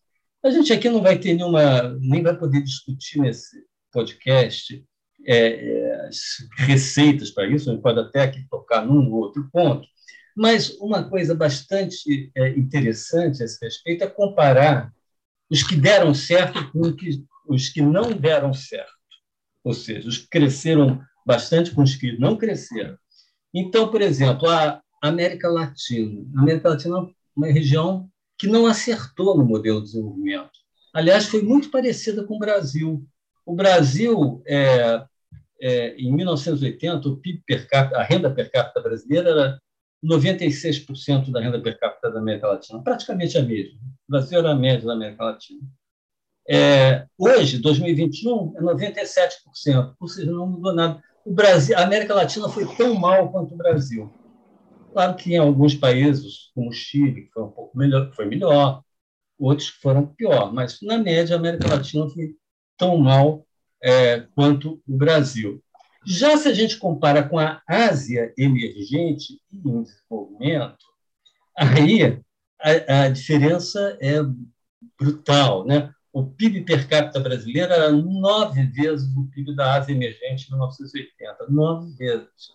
A 0.43 0.50
gente 0.50 0.74
aqui 0.74 0.89
não 0.89 1.01
vai 1.01 1.19
ter 1.19 1.36
nenhuma, 1.36 1.89
nem 2.00 2.24
vai 2.24 2.36
poder 2.36 2.63
discutir 2.63 3.19
nesse 3.19 3.63
podcast 3.91 4.83
é, 5.25 6.10
receitas 6.57 7.31
para 7.31 7.48
isso, 7.48 7.69
a 7.69 7.74
gente 7.74 7.81
pode 7.81 8.00
até 8.00 8.24
aqui 8.24 8.45
tocar 8.50 8.86
num 8.86 9.12
ou 9.12 9.22
outro 9.22 9.48
ponto, 9.51 9.88
mas 10.36 10.72
uma 10.79 11.07
coisa 11.07 11.36
bastante 11.36 12.31
é, 12.36 12.50
interessante 12.50 13.41
a 13.41 13.45
esse 13.45 13.63
respeito 13.63 14.03
é 14.03 14.07
comparar 14.07 14.91
os 15.50 15.63
que 15.63 15.75
deram 15.75 16.13
certo 16.13 16.72
com 16.72 16.81
os 16.81 16.95
que 16.95 17.24
os 17.53 17.69
que 17.69 17.81
não 17.81 18.12
deram 18.12 18.53
certo, 18.53 18.91
ou 19.63 19.74
seja, 19.74 20.07
os 20.07 20.17
que 20.17 20.27
cresceram 20.27 21.01
bastante 21.25 21.72
com 21.72 21.83
os 21.83 21.95
que 21.95 22.17
não 22.17 22.38
cresceram. 22.38 22.98
Então, 23.53 23.89
por 23.89 24.01
exemplo, 24.01 24.50
a 24.50 24.81
América 25.01 25.50
Latina. 25.50 26.25
A 26.36 26.41
América 26.41 26.69
Latina 26.69 26.98
é 26.98 27.13
uma 27.36 27.48
região 27.48 28.10
que 28.38 28.48
não 28.48 28.65
acertou 28.65 29.38
no 29.38 29.45
modelo 29.45 29.79
de 29.79 29.86
desenvolvimento. 29.86 30.51
Aliás, 30.93 31.25
foi 31.25 31.41
muito 31.41 31.69
parecida 31.69 32.24
com 32.24 32.36
o 32.36 32.39
Brasil. 32.39 33.05
O 33.45 33.55
Brasil, 33.55 34.41
é, 34.45 35.03
é, 35.62 35.95
em 35.95 36.13
1980, 36.13 37.07
o 37.07 37.17
PIB 37.17 37.43
per 37.45 37.67
capita, 37.67 37.98
a 38.00 38.03
renda 38.03 38.29
per 38.29 38.51
capita 38.51 38.81
brasileira 38.81 39.29
era 39.29 39.60
96% 40.03 41.31
da 41.31 41.41
renda 41.41 41.62
per 41.62 41.79
capita 41.79 42.12
da 42.12 42.19
América 42.19 42.48
Latina, 42.48 42.83
praticamente 42.83 43.38
a 43.38 43.43
mesma. 43.43 43.79
O 44.07 44.12
Brasil 44.12 44.39
era 44.39 44.51
a 44.51 44.55
média 44.55 44.86
da 44.86 44.93
América 44.93 45.24
Latina. 45.24 45.62
É, 46.50 47.05
hoje, 47.17 47.59
2021, 47.59 48.53
é 48.57 48.62
97%, 48.62 49.95
ou 50.00 50.07
seja, 50.07 50.31
não 50.31 50.47
mudou 50.47 50.73
nada. 50.73 51.01
O 51.25 51.33
Brasil, 51.33 51.77
a 51.77 51.83
América 51.83 52.13
Latina 52.13 52.50
foi 52.50 52.65
tão 52.75 52.95
mal 52.95 53.31
quanto 53.31 53.53
o 53.53 53.57
Brasil. 53.57 54.12
Claro 54.91 55.15
que 55.15 55.33
em 55.33 55.38
alguns 55.38 55.73
países, 55.73 56.51
como 56.53 56.69
o 56.69 56.73
Chile, 56.73 57.23
que 57.23 57.31
foi 57.31 57.43
um 57.43 57.51
pouco 57.51 57.77
melhor, 57.77 58.13
foi 58.13 58.25
melhor, 58.25 58.83
outros 59.39 59.69
foram 59.69 60.05
pior, 60.05 60.53
mas 60.53 60.79
na 60.81 60.97
média 60.97 61.35
a 61.35 61.39
América 61.39 61.67
Latina 61.67 62.07
foi 62.09 62.35
tão 62.77 62.97
mal 62.97 63.45
é, 63.81 64.21
quanto 64.35 64.81
o 64.88 64.97
Brasil. 64.97 65.63
Já 66.05 66.38
se 66.38 66.50
a 66.50 66.53
gente 66.53 66.77
compara 66.77 67.27
com 67.27 67.39
a 67.39 67.62
Ásia 67.67 68.33
emergente 68.38 69.39
e 69.51 69.57
em 69.57 69.83
desenvolvimento, 69.83 70.85
aí 71.57 72.21
a, 72.62 73.03
a 73.03 73.09
diferença 73.09 73.97
é 74.01 74.17
brutal, 75.00 75.65
né? 75.65 75.93
O 76.13 76.24
PIB 76.24 76.62
per 76.62 76.88
capita 76.88 77.20
brasileiro 77.20 77.74
era 77.74 77.91
nove 77.91 78.67
vezes 78.67 79.10
o 79.17 79.27
PIB 79.32 79.55
da 79.55 79.74
Ásia 79.74 79.93
emergente 79.93 80.48
em 80.48 80.51
1980. 80.51 81.48
Nove 81.50 81.91
vezes. 81.96 82.53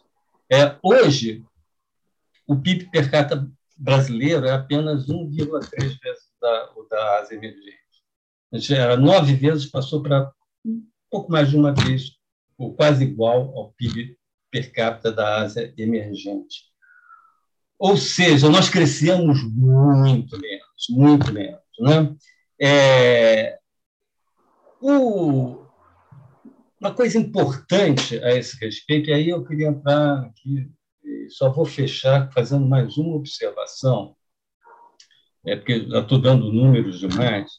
É, 0.49 0.77
hoje, 0.81 1.45
o 2.47 2.57
PIB 2.57 2.88
per 2.93 3.11
capita 3.11 3.50
brasileiro 3.77 4.47
é 4.47 4.53
apenas 4.53 5.09
1,3 5.09 5.99
vezes 6.00 6.33
da, 6.41 6.73
o 6.77 6.85
da 6.85 7.19
Ásia 7.19 7.35
emergente. 7.35 7.79
Era 8.73 8.97
nove 8.97 9.35
vezes, 9.35 9.67
passou 9.67 10.03
para 10.03 10.33
um 10.65 10.87
pouco 11.11 11.31
mais 11.31 11.50
de 11.50 11.57
uma 11.57 11.75
vez, 11.75 12.12
ou 12.57 12.75
quase 12.75 13.03
igual 13.03 13.57
ao 13.57 13.73
PIB 13.73 14.17
per 14.53 14.73
capita 14.73 15.11
da 15.11 15.43
Ásia 15.43 15.75
emergente. 15.77 16.69
Ou 17.77 17.97
seja, 17.97 18.49
nós 18.49 18.71
crescemos 18.71 19.43
muito 19.53 20.38
menos, 20.38 20.87
muito 20.91 21.33
menos. 21.33 21.61
Né? 21.81 22.17
É, 22.61 23.59
o, 24.81 25.65
uma 26.81 26.95
coisa 26.95 27.19
importante 27.19 28.19
a 28.23 28.35
esse 28.35 28.57
respeito, 28.59 29.11
e 29.11 29.12
aí 29.12 29.29
eu 29.29 29.45
queria 29.45 29.69
entrar 29.69 30.23
aqui, 30.25 30.71
só 31.31 31.50
vou 31.50 31.65
fechar 31.65 32.33
fazendo 32.33 32.67
mais 32.67 32.97
uma 32.97 33.17
observação, 33.17 34.17
é 35.47 35.57
porque 35.57 35.88
já 35.88 36.00
estou 36.00 36.21
dando 36.21 36.53
números 36.53 36.99
demais, 36.99 37.50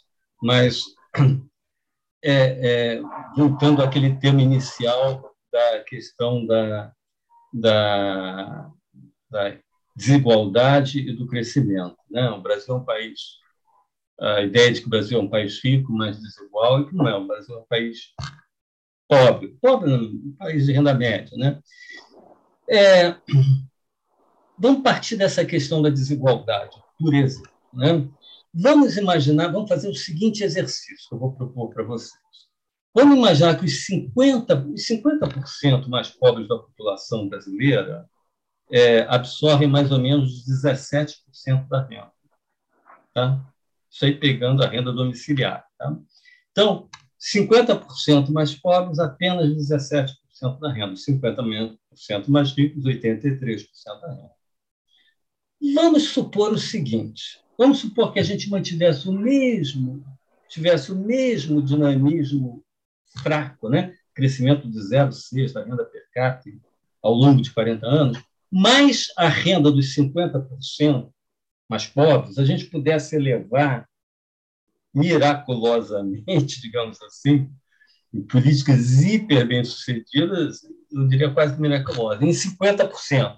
mas 0.42 0.84
é, 2.24 2.96
é, 2.98 3.02
voltando 3.36 3.82
àquele 3.82 4.16
tema 4.18 4.42
inicial 4.42 5.34
da 5.52 5.84
questão 5.84 6.46
da, 6.46 6.94
da, 7.54 8.70
da 9.30 9.58
desigualdade 9.96 11.00
e 11.00 11.14
do 11.16 11.28
crescimento. 11.28 11.98
Né? 12.10 12.30
O 12.30 12.42
Brasil 12.42 12.76
é 12.76 12.78
um 12.78 12.86
país. 12.86 13.40
A 14.22 14.42
ideia 14.42 14.72
de 14.72 14.82
que 14.82 14.88
o 14.88 14.90
Brasil 14.90 15.20
é 15.20 15.22
um 15.22 15.30
país 15.30 15.64
rico, 15.64 15.92
mas 15.94 16.20
desigual, 16.20 16.82
e 16.82 16.90
que 16.90 16.96
não 16.96 17.08
é. 17.08 17.16
O 17.16 17.28
Brasil 17.28 17.56
é 17.56 17.60
um 17.60 17.66
país 17.66 18.14
pobre. 19.08 19.58
Pobre, 19.62 19.94
um 19.94 20.36
país 20.38 20.66
de 20.66 20.74
renda 20.74 20.94
média. 20.94 21.36
Né? 21.38 21.60
É, 22.70 23.16
vamos 24.58 24.84
partir 24.84 25.16
dessa 25.16 25.44
questão 25.46 25.82
da 25.82 25.90
desigualdade, 25.90 26.78
exemplo. 27.14 27.52
Né? 27.74 28.10
Vamos 28.54 28.98
imaginar, 28.98 29.52
vamos 29.52 29.70
fazer 29.70 29.90
o 29.90 29.96
seguinte 29.96 30.44
exercício 30.44 31.08
que 31.08 31.16
eu 31.16 31.20
vou 31.20 31.34
propor 31.34 31.70
para 31.70 31.84
vocês. 31.84 32.20
Vamos 32.94 33.18
imaginar 33.18 33.58
que 33.58 33.66
os 33.66 33.88
50%, 33.88 34.74
os 34.74 34.88
50% 34.88 35.88
mais 35.88 36.10
pobres 36.10 36.48
da 36.48 36.58
população 36.58 37.30
brasileira 37.30 38.10
é, 38.72 39.02
absorvem 39.02 39.68
mais 39.68 39.92
ou 39.92 40.00
menos 40.00 40.46
17% 40.46 41.68
da 41.68 41.86
renda. 41.86 42.12
Tá? 43.14 43.46
Isso 43.92 44.06
aí 44.06 44.16
pegando 44.16 44.64
a 44.64 44.68
renda 44.68 44.92
domiciliar. 44.92 45.66
Tá? 45.78 45.98
Então, 46.52 46.90
50% 47.20 48.30
mais 48.30 48.54
pobres, 48.54 49.00
apenas 49.00 49.50
17% 49.50 50.14
da 50.60 50.72
renda. 50.72 50.94
50% 50.94 51.78
mais 52.28 52.52
ricos, 52.52 52.86
83% 52.86 53.68
da 54.02 54.12
renda. 54.12 54.32
Vamos 55.74 56.04
supor 56.10 56.54
o 56.54 56.58
seguinte: 56.58 57.42
Vamos 57.58 57.80
supor 57.80 58.14
que 58.14 58.20
a 58.20 58.24
gente 58.24 58.50
mantivesse 58.50 59.10
o 59.10 59.12
mesmo, 59.12 60.06
tivesse 60.48 60.94
o 60.94 60.96
mesmo 60.96 61.62
dinamismo 61.62 62.64
fraco, 63.22 63.68
né? 63.68 63.94
crescimento 64.14 64.70
de 64.70 64.80
0,6 64.80 65.54
da 65.54 65.64
renda 65.64 65.84
per 65.86 66.04
capita 66.14 66.68
ao 67.02 67.14
longo 67.14 67.42
de 67.42 67.52
40 67.52 67.86
anos, 67.86 68.18
mais 68.52 69.08
a 69.18 69.28
renda 69.28 69.72
dos 69.72 69.96
50% 69.96 71.10
mais 71.70 71.86
pobres, 71.86 72.38
a 72.38 72.46
gente 72.46 72.66
pudesse 72.66 73.16
elevar 73.16 73.88
miraculosamente, 74.94 76.60
digamos 76.62 77.00
assim, 77.02 77.50
políticas 78.30 79.04
hiper 79.04 79.48
bem-sucedidas, 79.48 80.62
eu 80.92 81.08
diria 81.08 81.32
quase 81.32 81.60
miraculosas, 81.62 82.24
em 82.24 82.32
50%. 82.32 83.38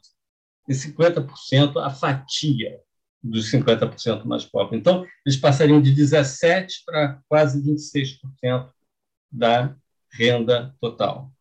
Em 0.69 0.73
50% 0.73 1.77
a 1.77 1.89
fatia 1.89 2.79
dos 3.21 3.51
50% 3.51 4.23
mais 4.25 4.45
pobres. 4.45 4.79
Então, 4.79 5.05
eles 5.25 5.37
passariam 5.37 5.81
de 5.81 5.93
17% 5.93 6.67
para 6.85 7.21
quase 7.27 7.61
26% 7.61 8.69
da 9.31 9.75
renda 10.11 10.75
total. 10.79 11.31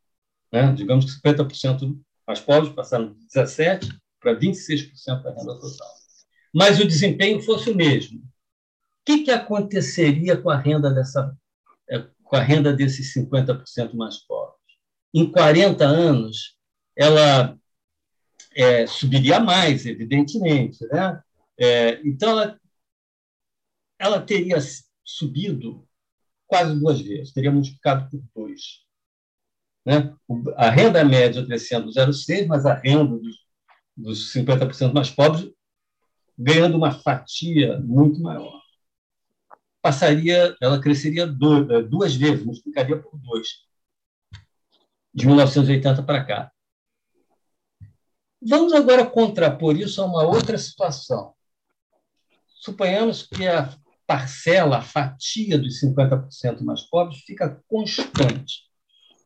Né? 0.52 0.73
Digamos 0.73 1.04
que 1.04 1.28
50% 1.28 1.99
mais 2.26 2.40
pobres 2.40 2.73
passaram 2.73 3.14
de 3.14 3.26
17% 3.26 3.88
para 4.20 4.35
26% 4.35 5.23
da 5.23 5.30
renda 5.30 5.59
total. 5.59 6.00
Mas 6.52 6.80
o 6.80 6.87
desempenho 6.87 7.40
fosse 7.42 7.71
o 7.71 7.76
mesmo. 7.76 8.19
O 8.21 8.25
que, 9.04 9.25
que 9.25 9.30
aconteceria 9.30 10.37
com 10.37 10.50
a 10.50 10.57
renda 10.57 10.92
dessa 10.92 11.37
é, 11.88 12.07
com 12.23 12.37
a 12.37 12.40
renda 12.40 12.73
desses 12.73 13.14
50% 13.14 13.95
mais 13.95 14.19
pobres? 14.19 14.59
Em 15.12 15.30
40 15.30 15.85
anos, 15.85 16.57
ela 16.97 17.59
é, 18.54 18.87
subiria 18.87 19.40
mais, 19.40 19.87
evidentemente, 19.87 20.85
né? 20.87 21.23
É, 21.59 22.00
então, 22.07 22.30
ela, 22.30 22.61
ela 23.99 24.21
teria 24.21 24.59
subido 25.04 25.87
quase 26.47 26.78
duas 26.78 27.00
vezes, 27.00 27.33
teria 27.33 27.50
multiplicado 27.50 28.09
por 28.11 28.23
dois. 28.35 28.80
Né? 29.87 30.14
A 30.57 30.69
renda 30.69 31.04
média 31.04 31.45
crescendo 31.45 31.90
0,6, 31.90 32.47
mas 32.47 32.66
a 32.66 32.75
renda 32.75 33.16
dos, 33.19 33.37
dos 33.97 34.33
50% 34.33 34.92
mais 34.92 35.11
pobres 35.11 35.50
ganhando 36.40 36.78
uma 36.78 36.90
fatia 36.90 37.78
muito 37.80 38.18
maior. 38.23 38.59
Passaria, 39.82 40.56
ela 40.61 40.80
cresceria 40.80 41.26
duas, 41.26 41.68
é, 41.68 41.82
duas 41.82 42.14
vezes, 42.14 42.44
multiplicaria 42.44 42.99
por 42.99 43.18
dois, 43.18 43.49
de 45.12 45.26
1980 45.26 46.02
para 46.02 46.25
cá. 46.25 46.52
Vamos 48.42 48.73
agora 48.73 49.04
contrapor 49.04 49.76
isso 49.76 50.00
a 50.00 50.06
uma 50.06 50.23
outra 50.25 50.56
situação. 50.56 51.35
Suponhamos 52.54 53.23
que 53.23 53.47
a 53.47 53.76
parcela, 54.06 54.78
a 54.78 54.82
fatia 54.82 55.59
dos 55.59 55.78
50% 55.80 56.62
mais 56.62 56.80
pobres 56.82 57.20
fica 57.20 57.62
constante. 57.68 58.62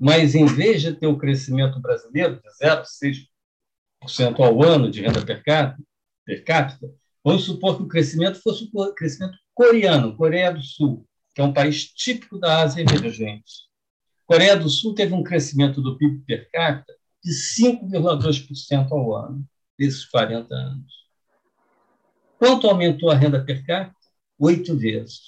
Mas, 0.00 0.34
em 0.34 0.46
vez 0.46 0.82
de 0.82 0.92
ter 0.92 1.06
o 1.06 1.16
crescimento 1.16 1.80
brasileiro 1.80 2.40
de 2.40 2.48
0,6% 2.60 4.40
ao 4.40 4.62
ano 4.64 4.90
de 4.90 5.00
renda 5.00 5.24
per 5.24 5.44
capita, 5.44 5.82
per 6.24 6.44
capita, 6.44 6.92
vamos 7.24 7.44
supor 7.44 7.76
que 7.76 7.82
o 7.82 7.88
crescimento 7.88 8.40
fosse 8.42 8.70
o 8.72 8.94
crescimento 8.94 9.38
coreano, 9.54 10.16
Coreia 10.16 10.52
do 10.52 10.62
Sul, 10.62 11.06
que 11.34 11.40
é 11.40 11.44
um 11.44 11.52
país 11.52 11.86
típico 11.86 12.38
da 12.38 12.62
Ásia 12.62 12.82
emergente. 12.82 13.64
Coreia 14.26 14.56
do 14.56 14.68
Sul 14.68 14.94
teve 14.94 15.14
um 15.14 15.22
crescimento 15.22 15.80
do 15.80 15.96
PIB 15.96 16.24
per 16.26 16.50
capita 16.50 16.94
de 17.22 17.32
5,2% 17.32 18.92
ao 18.92 19.16
ano, 19.16 19.44
nesses 19.78 20.04
40 20.04 20.54
anos. 20.54 20.92
Quanto 22.38 22.68
aumentou 22.68 23.10
a 23.10 23.14
renda 23.14 23.42
per 23.42 23.64
capita? 23.64 23.96
Oito 24.38 24.76
vezes. 24.76 25.20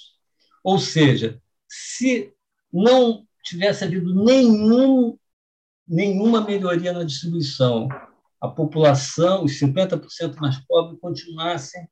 Ou 0.63 0.77
seja, 0.77 1.41
se 1.67 2.33
não 2.71 3.25
tivesse 3.43 3.83
havido 3.83 4.13
nenhum, 4.13 5.17
nenhuma 5.87 6.41
melhoria 6.41 6.93
na 6.93 7.03
distribuição, 7.03 7.87
a 8.39 8.47
população, 8.47 9.43
os 9.43 9.59
50% 9.59 10.35
mais 10.39 10.57
pobres, 10.59 10.99
continuassem 10.99 11.87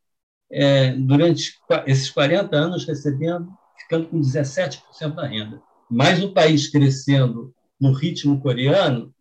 é, 0.51 0.91
durante 0.93 1.53
esses 1.87 2.09
40 2.09 2.55
anos 2.55 2.85
recebendo, 2.85 3.51
ficando 3.79 4.07
com 4.07 4.19
17% 4.19 4.81
da 5.15 5.27
renda. 5.27 5.61
Mais 5.89 6.23
o 6.23 6.33
país 6.33 6.67
crescendo 6.67 7.53
no 7.79 7.91
ritmo 7.91 8.39
coreano, 8.39 9.13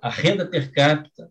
a 0.00 0.10
renda 0.10 0.46
per 0.46 0.72
capita, 0.72 1.30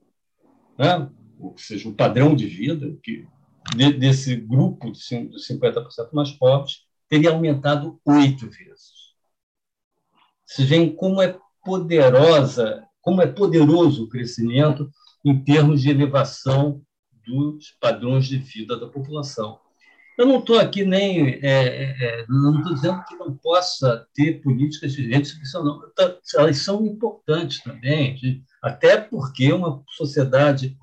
né, 0.77 1.09
ou 1.39 1.57
seja, 1.57 1.89
o 1.89 1.93
padrão 1.93 2.35
de 2.35 2.47
vida, 2.47 2.95
que 3.03 3.27
de, 3.75 3.93
desse 3.93 4.35
grupo 4.35 4.91
de 4.91 4.99
50% 4.99 6.09
mais 6.13 6.31
pobres 6.31 6.85
teria 7.09 7.31
aumentado 7.31 7.99
oito 8.05 8.49
vezes. 8.49 8.97
Se 10.45 10.63
vê 10.63 10.89
como 10.91 11.21
é 11.21 11.37
poderosa, 11.63 12.86
como 13.07 13.21
é 13.21 13.25
poderoso 13.25 14.03
o 14.03 14.09
crescimento 14.09 14.91
em 15.23 15.41
termos 15.41 15.81
de 15.81 15.89
elevação 15.89 16.81
dos 17.25 17.71
padrões 17.79 18.25
de 18.25 18.37
vida 18.37 18.77
da 18.77 18.85
população. 18.85 19.59
Eu 20.19 20.25
não 20.25 20.39
estou 20.39 20.59
aqui 20.59 20.83
nem. 20.83 21.35
É, 21.35 21.39
é, 21.41 21.83
é 22.01 22.25
não 22.27 22.57
estou 22.57 22.73
dizendo 22.73 23.01
que 23.05 23.15
não 23.15 23.33
possa 23.37 24.05
ter 24.13 24.41
políticas 24.41 24.91
de 24.91 25.09
gentrificação, 25.09 25.63
não. 25.63 25.81
Elas 26.35 26.57
são 26.57 26.85
importantes 26.85 27.63
também, 27.63 28.43
até 28.61 28.97
porque 28.97 29.53
uma 29.53 29.81
sociedade 29.95 30.75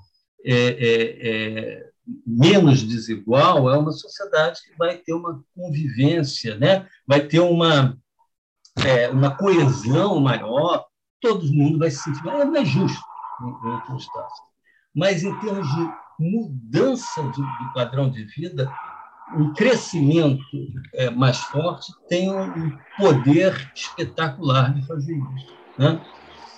é, 0.46 0.54
é, 0.54 1.28
é 1.28 1.90
menos 2.26 2.84
desigual 2.84 3.70
é 3.70 3.76
uma 3.76 3.92
sociedade 3.92 4.62
que 4.62 4.74
vai 4.78 4.96
ter 4.96 5.12
uma 5.12 5.44
convivência, 5.54 6.56
né? 6.56 6.88
vai 7.06 7.20
ter 7.20 7.40
uma, 7.40 7.98
uma 9.12 9.36
coesão 9.36 10.18
maior, 10.20 10.86
todo 11.24 11.52
mundo 11.54 11.78
vai 11.78 11.90
se 11.90 12.02
sentir. 12.02 12.28
É, 12.28 12.44
não 12.44 12.56
é 12.56 12.64
justo, 12.64 13.02
em 13.40 13.68
outros 13.68 14.06
Mas, 14.94 15.24
em 15.24 15.34
termos 15.40 15.66
de 15.74 15.90
mudança 16.20 17.22
de 17.22 17.42
padrão 17.72 18.10
de 18.10 18.24
vida, 18.26 18.70
um 19.34 19.54
crescimento 19.54 20.44
é, 20.92 21.08
mais 21.08 21.38
forte 21.38 21.92
tem 22.08 22.30
um 22.30 22.76
poder 22.98 23.72
espetacular 23.74 24.74
de 24.74 24.86
fazer 24.86 25.16
isso. 25.16 25.54
Né? 25.78 26.04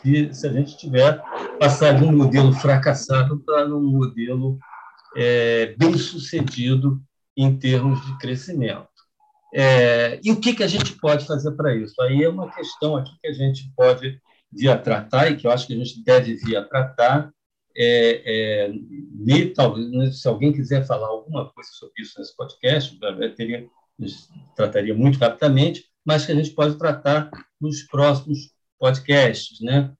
Se, 0.02 0.34
se 0.34 0.46
a 0.48 0.52
gente 0.52 0.76
tiver 0.76 1.22
passado 1.60 2.00
de 2.00 2.04
um 2.04 2.16
modelo 2.16 2.52
fracassado 2.52 3.38
para 3.46 3.74
um 3.74 3.80
modelo 3.80 4.58
é, 5.16 5.76
bem 5.78 5.96
sucedido 5.96 7.00
em 7.36 7.56
termos 7.56 8.04
de 8.04 8.18
crescimento. 8.18 8.88
É, 9.54 10.20
e 10.24 10.32
o 10.32 10.40
que, 10.40 10.54
que 10.54 10.64
a 10.64 10.68
gente 10.68 10.92
pode 10.94 11.24
fazer 11.24 11.52
para 11.52 11.74
isso? 11.74 11.94
Aí 12.02 12.22
é 12.22 12.28
uma 12.28 12.50
questão 12.50 12.96
aqui 12.96 13.12
que 13.22 13.28
a 13.28 13.32
gente 13.32 13.72
pode 13.76 14.20
vir 14.56 14.70
a 14.70 14.78
tratar 14.78 15.30
e 15.30 15.36
que 15.36 15.46
eu 15.46 15.50
acho 15.50 15.66
que 15.66 15.74
a 15.74 15.76
gente 15.76 16.02
deve 16.02 16.34
vir 16.34 16.56
a 16.56 16.64
tratar, 16.64 17.32
é, 17.76 18.68
é, 18.68 19.46
talvez, 19.54 19.90
né, 19.90 20.10
se 20.10 20.26
alguém 20.26 20.52
quiser 20.52 20.86
falar 20.86 21.08
alguma 21.08 21.50
coisa 21.50 21.68
sobre 21.72 22.02
isso 22.02 22.18
nesse 22.18 22.34
podcast, 22.34 22.98
teria, 23.36 23.68
trataria 24.56 24.94
muito 24.94 25.18
rapidamente, 25.18 25.84
mas 26.04 26.24
que 26.24 26.32
a 26.32 26.34
gente 26.34 26.50
pode 26.50 26.78
tratar 26.78 27.30
nos 27.60 27.82
próximos 27.82 28.50
podcasts, 28.78 29.60
né? 29.60 29.92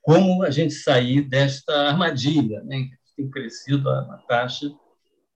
Como 0.00 0.42
a 0.42 0.50
gente 0.50 0.72
sair 0.72 1.20
desta 1.20 1.88
armadilha, 1.88 2.62
né? 2.62 2.84
Que 2.84 3.16
tem 3.16 3.30
crescido 3.30 3.90
a 3.90 4.04
uma 4.04 4.18
taxa 4.18 4.72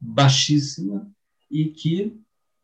baixíssima 0.00 1.10
e 1.50 1.66
que 1.66 2.16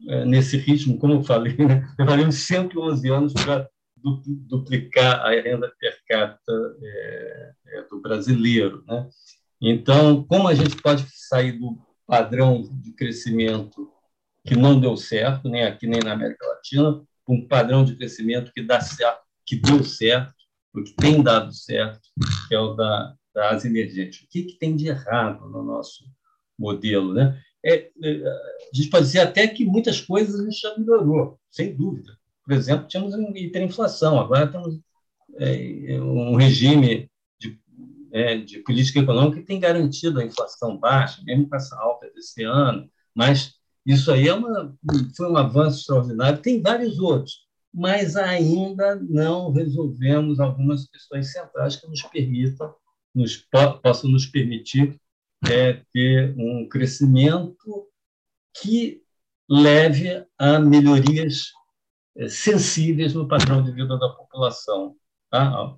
é, 0.07 0.25
nesse 0.25 0.57
ritmo, 0.57 0.99
como 0.99 1.15
eu 1.15 1.23
falei, 1.23 1.57
né? 1.57 1.93
levaremos 1.99 2.37
111 2.47 3.11
anos 3.11 3.33
para 3.33 3.69
duplicar 4.03 5.21
a 5.21 5.31
renda 5.31 5.73
per 5.79 5.99
capita 6.07 6.77
é, 6.83 7.53
é, 7.67 7.83
do 7.83 8.01
brasileiro. 8.01 8.85
Né? 8.87 9.09
Então, 9.61 10.25
como 10.25 10.49
a 10.49 10.55
gente 10.55 10.77
pode 10.81 11.05
sair 11.11 11.53
do 11.53 11.79
padrão 12.07 12.63
de 12.71 12.93
crescimento 12.93 13.91
que 14.45 14.57
não 14.57 14.81
deu 14.81 14.97
certo, 14.97 15.49
nem 15.49 15.65
aqui 15.65 15.87
nem 15.87 16.01
na 16.01 16.13
América 16.13 16.47
Latina, 16.47 17.03
um 17.29 17.47
padrão 17.47 17.85
de 17.85 17.95
crescimento 17.97 18.53
que 18.53 18.63
dá 18.63 18.81
certo, 18.81 19.21
que 19.45 19.57
deu 19.57 19.85
certo, 19.85 20.35
o 20.75 20.83
que 20.83 20.95
tem 20.95 21.23
dado 21.23 21.53
certo, 21.53 22.09
que 22.49 22.55
é 22.55 22.59
o 22.59 22.75
da, 22.75 23.15
da 23.35 23.51
Ásia 23.51 23.69
emergente. 23.69 24.25
O 24.25 24.29
que, 24.29 24.45
que 24.45 24.59
tem 24.59 24.75
de 24.75 24.89
errado 24.89 25.49
no 25.49 25.63
nosso 25.63 26.05
modelo, 26.59 27.13
né? 27.13 27.41
É, 27.65 27.91
é, 28.03 28.27
a 28.27 28.75
gente 28.75 28.89
pode 28.89 29.07
dizer 29.07 29.21
até 29.21 29.47
que 29.47 29.65
muitas 29.65 30.01
coisas 30.01 30.41
a 30.41 30.45
gente 30.45 30.61
já 30.61 30.77
melhorou, 30.79 31.39
sem 31.51 31.75
dúvida. 31.75 32.18
Por 32.49 32.57
exemplo, 32.57 32.89
tínhamos 32.89 33.15
hiperinflação, 33.37 34.19
agora 34.19 34.47
temos 34.47 34.81
é, 35.39 36.01
um 36.01 36.35
regime 36.35 37.11
de, 37.39 37.61
é, 38.11 38.39
de, 38.39 38.61
política 38.61 39.01
econômica 39.01 39.41
que 39.41 39.47
tem 39.47 39.61
garantido 39.61 40.19
a 40.19 40.25
inflação 40.25 40.79
baixa, 40.79 41.23
mesmo 41.25 41.47
com 41.47 41.55
essa 41.55 41.79
alta 41.79 42.11
desse 42.15 42.43
ano, 42.45 42.89
mas 43.15 43.53
isso 43.85 44.11
aí 44.11 44.29
é 44.29 44.33
uma, 44.33 44.75
foi 45.15 45.31
um 45.31 45.37
avanço 45.37 45.81
extraordinário. 45.81 46.41
Tem 46.41 46.63
vários 46.63 46.99
outros, 46.99 47.47
mas 47.71 48.17
ainda 48.17 48.97
não 48.97 49.53
resolvemos 49.53 50.41
algumas 50.41 50.89
questões 50.89 51.31
centrais 51.31 51.77
que 51.77 51.87
nos 51.87 52.01
permitam, 52.05 52.75
nos, 53.15 53.47
possam 53.83 54.09
nos 54.11 54.25
permitir 54.25 54.99
é, 55.47 55.83
ter 55.93 56.35
um 56.39 56.67
crescimento 56.67 57.87
que 58.59 59.03
leve 59.51 60.25
a 60.39 60.59
melhorias 60.59 61.49
é, 61.49 61.58
sensíveis 62.29 63.15
no 63.15 63.29
padrão 63.29 63.63
de 63.63 63.71
vida 63.73 63.99
da 63.99 64.09
população. 64.09 64.97
Tá? 65.31 65.75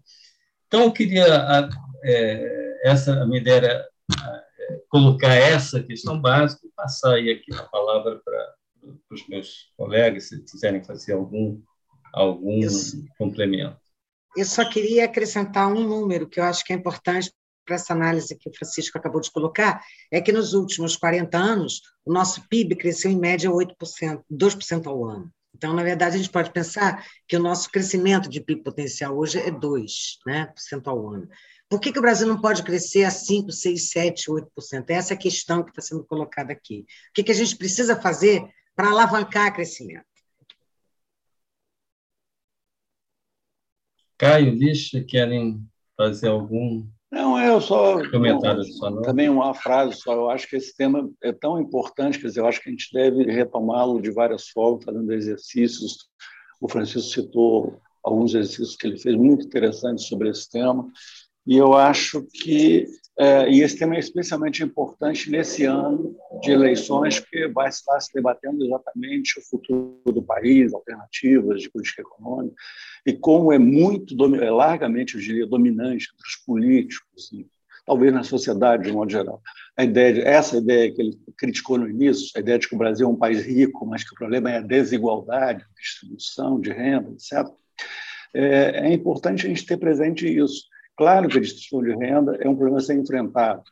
Então, 0.67 0.83
eu 0.85 0.93
queria, 0.93 1.69
é, 2.05 2.81
essa 2.85 3.23
a 3.23 3.27
minha 3.27 3.41
ideia 3.41 3.57
era 3.57 3.89
é, 4.59 4.81
colocar 4.89 5.35
essa 5.35 5.83
questão 5.83 6.21
básica 6.21 6.67
e 6.67 6.71
passar 6.75 7.15
aí 7.15 7.31
aqui 7.31 7.53
a 7.55 7.65
palavra 7.65 8.21
para 8.25 8.55
os 9.11 9.29
meus 9.29 9.73
colegas, 9.77 10.29
se 10.29 10.43
quiserem 10.43 10.83
fazer 10.83 11.13
algum, 11.13 11.61
algum 12.13 12.59
Isso. 12.59 13.05
complemento. 13.19 13.77
Eu 14.37 14.45
só 14.45 14.69
queria 14.69 15.05
acrescentar 15.05 15.67
um 15.67 15.83
número 15.83 16.29
que 16.29 16.39
eu 16.39 16.45
acho 16.45 16.65
que 16.65 16.73
é 16.73 16.77
importante 16.77 17.33
para 17.67 17.75
essa 17.75 17.93
análise 17.93 18.37
que 18.37 18.49
o 18.49 18.55
Francisco 18.55 18.97
acabou 18.97 19.21
de 19.21 19.31
colocar, 19.31 19.81
é 20.11 20.21
que 20.21 20.33
nos 20.33 20.55
últimos 20.55 20.97
40 20.97 21.37
anos, 21.37 21.83
o 22.05 22.13
nosso 22.13 22.49
PIB 22.49 22.77
cresceu 22.77 23.11
em 23.11 23.19
média 23.19 23.51
8%, 23.51 24.23
2% 24.31 24.87
ao 24.87 25.05
ano. 25.05 25.31
Então, 25.61 25.75
na 25.75 25.83
verdade, 25.83 26.15
a 26.15 26.19
gente 26.19 26.31
pode 26.31 26.51
pensar 26.51 27.07
que 27.29 27.37
o 27.37 27.43
nosso 27.43 27.71
crescimento 27.71 28.31
de 28.31 28.41
PIB 28.41 28.63
potencial 28.63 29.15
hoje 29.15 29.39
é 29.39 29.51
2% 29.51 29.87
né, 30.27 30.51
ao 30.87 31.11
ano. 31.13 31.29
Por 31.69 31.79
que, 31.79 31.93
que 31.93 31.99
o 31.99 32.03
Brasil 32.03 32.27
não 32.27 32.41
pode 32.41 32.63
crescer 32.63 33.05
a 33.05 33.11
5%, 33.11 33.49
6%, 33.49 33.75
7%, 34.27 34.49
8%? 34.57 34.85
Essa 34.89 35.13
é 35.13 35.17
a 35.17 35.21
questão 35.21 35.63
que 35.63 35.69
está 35.69 35.83
sendo 35.83 36.03
colocada 36.07 36.51
aqui. 36.51 36.87
O 37.11 37.13
que, 37.13 37.23
que 37.23 37.31
a 37.31 37.35
gente 37.35 37.55
precisa 37.59 37.95
fazer 38.01 38.43
para 38.75 38.89
alavancar 38.89 39.55
crescimento? 39.55 40.07
Caio, 44.17 44.55
Lixa, 44.55 45.05
querem 45.05 45.63
fazer 45.95 46.29
algum 46.29 46.89
não, 47.11 47.41
eu 47.41 47.61
só. 47.61 48.01
Comentário 48.11 48.63
só 48.65 48.91
não. 48.91 49.03
Também 49.03 49.29
uma 49.29 49.55
frase 49.55 49.97
só. 49.97 50.15
Eu 50.15 50.31
acho 50.31 50.49
que 50.49 50.57
esse 50.57 50.77
tema 50.77 51.11
é 51.23 51.33
tão 51.33 51.61
importante, 51.61 52.19
quer 52.19 52.29
dizer, 52.29 52.41
eu 52.41 52.47
acho 52.47 52.63
que 52.63 52.69
a 52.69 52.73
gente 52.73 52.93
deve 52.93 53.25
retomá-lo 53.25 54.01
de 54.01 54.11
várias 54.11 54.49
formas, 54.49 54.85
fazendo 54.85 55.13
exercícios. 55.13 56.09
O 56.61 56.69
Francisco 56.69 57.11
citou 57.11 57.81
alguns 58.03 58.35
exercícios 58.35 58.77
que 58.77 58.87
ele 58.87 58.99
fez 58.99 59.17
muito 59.17 59.47
interessantes 59.47 60.07
sobre 60.07 60.29
esse 60.29 60.49
tema. 60.49 60.89
E 61.51 61.57
eu 61.57 61.75
acho 61.75 62.23
que 62.33 62.87
é, 63.19 63.51
e 63.51 63.61
esse 63.61 63.77
tema 63.77 63.97
é 63.97 63.99
especialmente 63.99 64.63
importante 64.63 65.31
nesse 65.31 65.65
ano 65.65 66.17
de 66.41 66.53
eleições, 66.53 67.19
que 67.19 67.49
vai 67.49 67.69
estar 67.69 68.01
se 68.01 68.11
debatendo 68.15 68.65
exatamente 68.65 69.39
o 69.39 69.43
futuro 69.43 70.01
do 70.07 70.23
país, 70.23 70.73
alternativas 70.73 71.61
de 71.61 71.69
política 71.69 72.03
econômica, 72.03 72.55
e 73.05 73.13
como 73.13 73.53
é 73.53 73.59
muito, 73.59 74.15
é 74.37 74.51
largamente, 74.51 75.17
eu 75.17 75.21
diria, 75.21 75.47
dominante 75.47 76.09
entre 76.15 76.29
os 76.29 76.37
políticos, 76.47 77.31
e 77.33 77.47
talvez 77.85 78.11
na 78.15 78.23
sociedade 78.23 78.85
de 78.85 78.91
um 78.91 78.95
modo 78.95 79.11
geral. 79.11 79.43
A 79.77 79.85
ideia 79.85 80.15
de, 80.15 80.21
essa 80.23 80.57
ideia 80.57 80.91
que 80.91 81.03
ele 81.03 81.19
criticou 81.37 81.77
no 81.77 81.91
início, 81.91 82.31
a 82.37 82.41
ideia 82.41 82.59
de 82.59 82.69
que 82.69 82.75
o 82.75 82.79
Brasil 82.79 83.07
é 83.07 83.11
um 83.11 83.17
país 83.17 83.45
rico, 83.45 83.85
mas 83.85 84.03
que 84.03 84.15
o 84.15 84.17
problema 84.17 84.51
é 84.51 84.59
a 84.59 84.63
desigualdade, 84.63 85.67
distribuição 85.77 86.61
de 86.61 86.71
renda, 86.71 87.11
etc. 87.11 87.47
É, 88.33 88.89
é 88.89 88.93
importante 88.95 89.45
a 89.45 89.49
gente 89.49 89.67
ter 89.67 89.77
presente 89.77 90.27
isso. 90.27 90.70
Claro 91.01 91.31
que 91.31 91.39
a 91.39 91.41
distribuição 91.41 91.83
de 91.83 91.99
renda 91.99 92.37
é 92.43 92.47
um 92.47 92.55
problema 92.55 92.77
a 92.77 92.83
ser 92.83 92.93
enfrentado. 92.93 93.63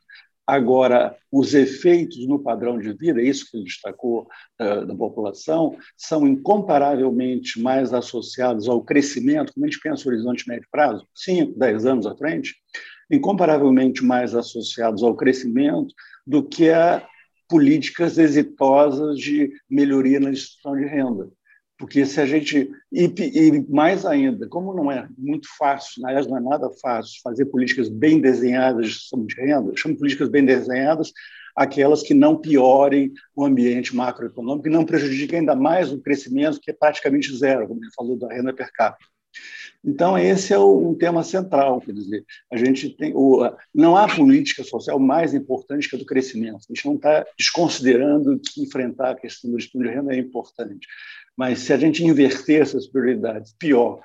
Agora, 0.47 1.14
os 1.31 1.53
efeitos 1.53 2.27
no 2.27 2.38
padrão 2.38 2.79
de 2.79 2.91
vida, 2.95 3.21
isso 3.21 3.51
que 3.51 3.62
destacou 3.62 4.27
uh, 4.59 4.87
da 4.87 4.95
população, 4.95 5.77
são 5.95 6.27
incomparavelmente 6.27 7.61
mais 7.61 7.93
associados 7.93 8.67
ao 8.67 8.83
crescimento, 8.83 9.53
como 9.53 9.67
a 9.67 9.69
gente 9.69 9.83
pensa 9.83 10.05
no 10.07 10.12
horizonte 10.12 10.49
médio 10.49 10.67
prazo, 10.73 11.07
5, 11.14 11.59
10 11.59 11.85
anos 11.85 12.07
à 12.07 12.17
frente, 12.17 12.55
incomparavelmente 13.11 14.03
mais 14.03 14.35
associados 14.35 15.03
ao 15.03 15.14
crescimento 15.14 15.95
do 16.27 16.43
que 16.43 16.71
a 16.71 17.07
políticas 17.47 18.17
exitosas 18.17 19.19
de 19.19 19.53
melhoria 19.69 20.19
na 20.19 20.31
distribuição 20.31 20.77
de 20.77 20.87
renda. 20.87 21.38
Porque 21.79 22.05
se 22.05 22.21
a 22.21 22.27
gente. 22.27 22.71
E, 22.93 23.05
e, 23.05 23.67
mais 23.71 24.05
ainda, 24.05 24.49
como 24.49 24.75
não 24.75 24.91
é 24.91 25.09
muito 25.17 25.49
fácil, 25.57 26.05
aliás, 26.05 26.27
não 26.27 26.37
é 26.37 26.41
nada 26.41 26.69
fácil 26.83 27.21
fazer 27.23 27.47
políticas 27.47 27.88
bem 27.88 28.21
desenhadas 28.21 28.87
de 28.87 28.93
gestão 28.93 29.25
de 29.25 29.35
renda, 29.37 29.73
chamo 29.77 29.97
políticas 29.97 30.29
bem 30.29 30.45
desenhadas 30.45 31.12
aquelas 31.59 32.05
que 32.05 32.14
não 32.14 32.37
piorem 32.37 33.12
o 33.35 33.45
ambiente 33.45 33.95
macroeconômico 33.95 34.69
e 34.69 34.71
não 34.71 34.85
prejudiquem 34.85 35.41
ainda 35.41 35.57
mais 35.57 35.91
o 35.93 36.01
crescimento, 36.01 36.61
que 36.61 36.71
é 36.71 36.75
praticamente 36.75 37.37
zero, 37.37 37.67
como 37.67 37.83
ele 37.83 37.91
falou 37.97 38.17
da 38.17 38.33
renda 38.33 38.53
per 38.53 38.73
capita. 38.73 39.11
Então, 39.85 40.17
esse 40.17 40.53
é 40.53 40.59
um 40.59 40.95
tema 40.95 41.23
central, 41.25 41.81
quer 41.81 41.93
dizer, 41.93 42.25
a 42.53 42.57
gente 42.57 42.91
tem 42.91 43.12
o, 43.14 43.49
não 43.75 43.97
há 43.97 44.07
política 44.12 44.62
social 44.62 44.99
mais 44.99 45.35
importante 45.35 45.88
que 45.88 45.97
a 45.97 45.99
do 45.99 46.05
crescimento. 46.05 46.59
A 46.69 46.75
gente 46.75 46.87
não 46.87 46.95
está 46.95 47.25
desconsiderando 47.37 48.41
que 48.41 48.62
enfrentar 48.62 49.11
a 49.11 49.14
questão 49.14 49.51
do 49.51 49.59
estudo 49.59 49.85
de 49.85 49.91
renda 49.91 50.14
é 50.14 50.19
importante. 50.19 50.87
Mas 51.38 51.61
se 51.61 51.72
a 51.72 51.77
gente 51.77 52.05
inverter 52.05 52.62
essas 52.62 52.88
prioridades, 52.88 53.55
pior, 53.57 54.01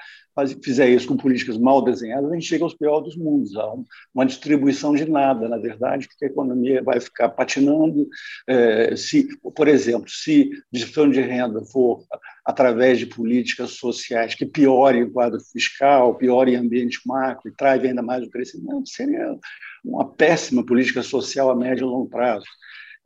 fizer 0.64 0.88
isso 0.88 1.08
com 1.08 1.18
políticas 1.18 1.58
mal 1.58 1.84
desenhadas, 1.84 2.30
a 2.30 2.34
gente 2.36 2.46
chega 2.46 2.64
aos 2.64 2.76
piores 2.76 3.06
dos 3.06 3.18
mundos, 3.18 3.56
a 3.56 3.74
uma 4.14 4.26
distribuição 4.26 4.94
de 4.94 5.10
nada, 5.10 5.50
na 5.50 5.58
verdade, 5.58 6.08
porque 6.08 6.26
a 6.26 6.28
economia 6.28 6.84
vai 6.84 7.00
ficar 7.00 7.30
patinando. 7.30 8.08
É, 8.48 8.96
se, 8.96 9.28
por 9.56 9.68
exemplo, 9.68 10.08
se 10.10 10.52
distribuição 10.72 11.10
de 11.10 11.22
renda 11.22 11.66
for 11.66 12.04
através 12.46 13.00
de 13.00 13.08
políticas 13.08 13.72
sociais 13.72 14.36
que 14.36 14.46
piorem 14.46 15.02
o 15.02 15.12
quadro 15.12 15.40
fiscal, 15.40 16.14
piorem 16.16 16.58
o 16.58 16.60
ambiente 16.60 17.00
macro 17.04 17.50
e 17.50 17.56
travem 17.56 17.90
ainda 17.90 18.04
mais 18.04 18.24
o 18.24 18.30
crescimento, 18.30 18.88
seria 18.90 19.36
uma 19.84 20.08
péssima 20.08 20.64
política 20.64 21.02
social 21.02 21.50
a 21.50 21.56
médio 21.56 21.88
e 21.88 21.90
longo 21.90 22.10
prazo. 22.10 22.46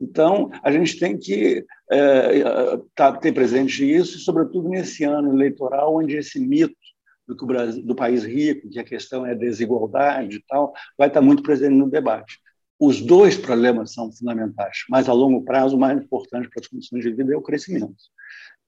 Então, 0.00 0.50
a 0.62 0.70
gente 0.70 0.98
tem 0.98 1.18
que 1.18 1.64
é, 1.90 2.42
tá, 2.94 3.12
ter 3.12 3.32
presente 3.32 3.84
isso, 3.84 4.18
sobretudo 4.20 4.68
nesse 4.68 5.04
ano 5.04 5.32
eleitoral, 5.32 5.96
onde 5.96 6.16
esse 6.16 6.38
mito 6.38 6.76
do, 7.26 7.36
que 7.36 7.44
o 7.44 7.46
Brasil, 7.46 7.82
do 7.82 7.94
país 7.94 8.24
rico, 8.24 8.68
que 8.70 8.78
a 8.78 8.84
questão 8.84 9.26
é 9.26 9.34
desigualdade 9.34 10.36
e 10.36 10.44
tal, 10.48 10.72
vai 10.96 11.08
estar 11.08 11.20
muito 11.20 11.42
presente 11.42 11.74
no 11.74 11.90
debate. 11.90 12.38
os 12.80 13.00
dois 13.00 13.36
problemas 13.36 13.92
são 13.92 14.12
fundamentais, 14.12 14.84
mas 14.88 15.08
a 15.08 15.12
longo 15.12 15.44
prazo, 15.44 15.76
o 15.76 15.80
mais 15.80 16.00
importante 16.00 16.48
para 16.48 16.60
as 16.60 16.68
condições 16.68 17.02
de 17.02 17.12
vida 17.12 17.34
é 17.34 17.36
o 17.36 17.42
crescimento. 17.42 17.96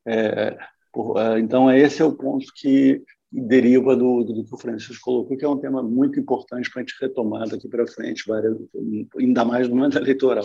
É, 0.05 0.59
por, 0.93 1.17
é, 1.17 1.39
então, 1.39 1.71
esse 1.71 2.03
é 2.03 2.05
o 2.05 2.13
ponto 2.17 2.47
que 2.57 3.03
deriva 3.31 3.95
do, 3.95 4.25
do, 4.25 4.45
que 4.45 4.53
o 4.53 4.59
Francisco 4.59 5.05
colocou, 5.05 5.37
que 5.37 5.45
é 5.45 5.49
um 5.49 5.59
tema 5.59 5.81
muito 5.81 6.19
importante 6.19 6.69
para 6.69 6.83
a 6.83 6.85
gente 6.85 6.97
retomar 7.01 7.49
daqui 7.49 7.69
para 7.69 7.87
frente, 7.87 8.25
ainda 9.17 9.45
mais 9.45 9.69
no 9.69 9.77
momento 9.77 9.97
eleitoral. 9.97 10.45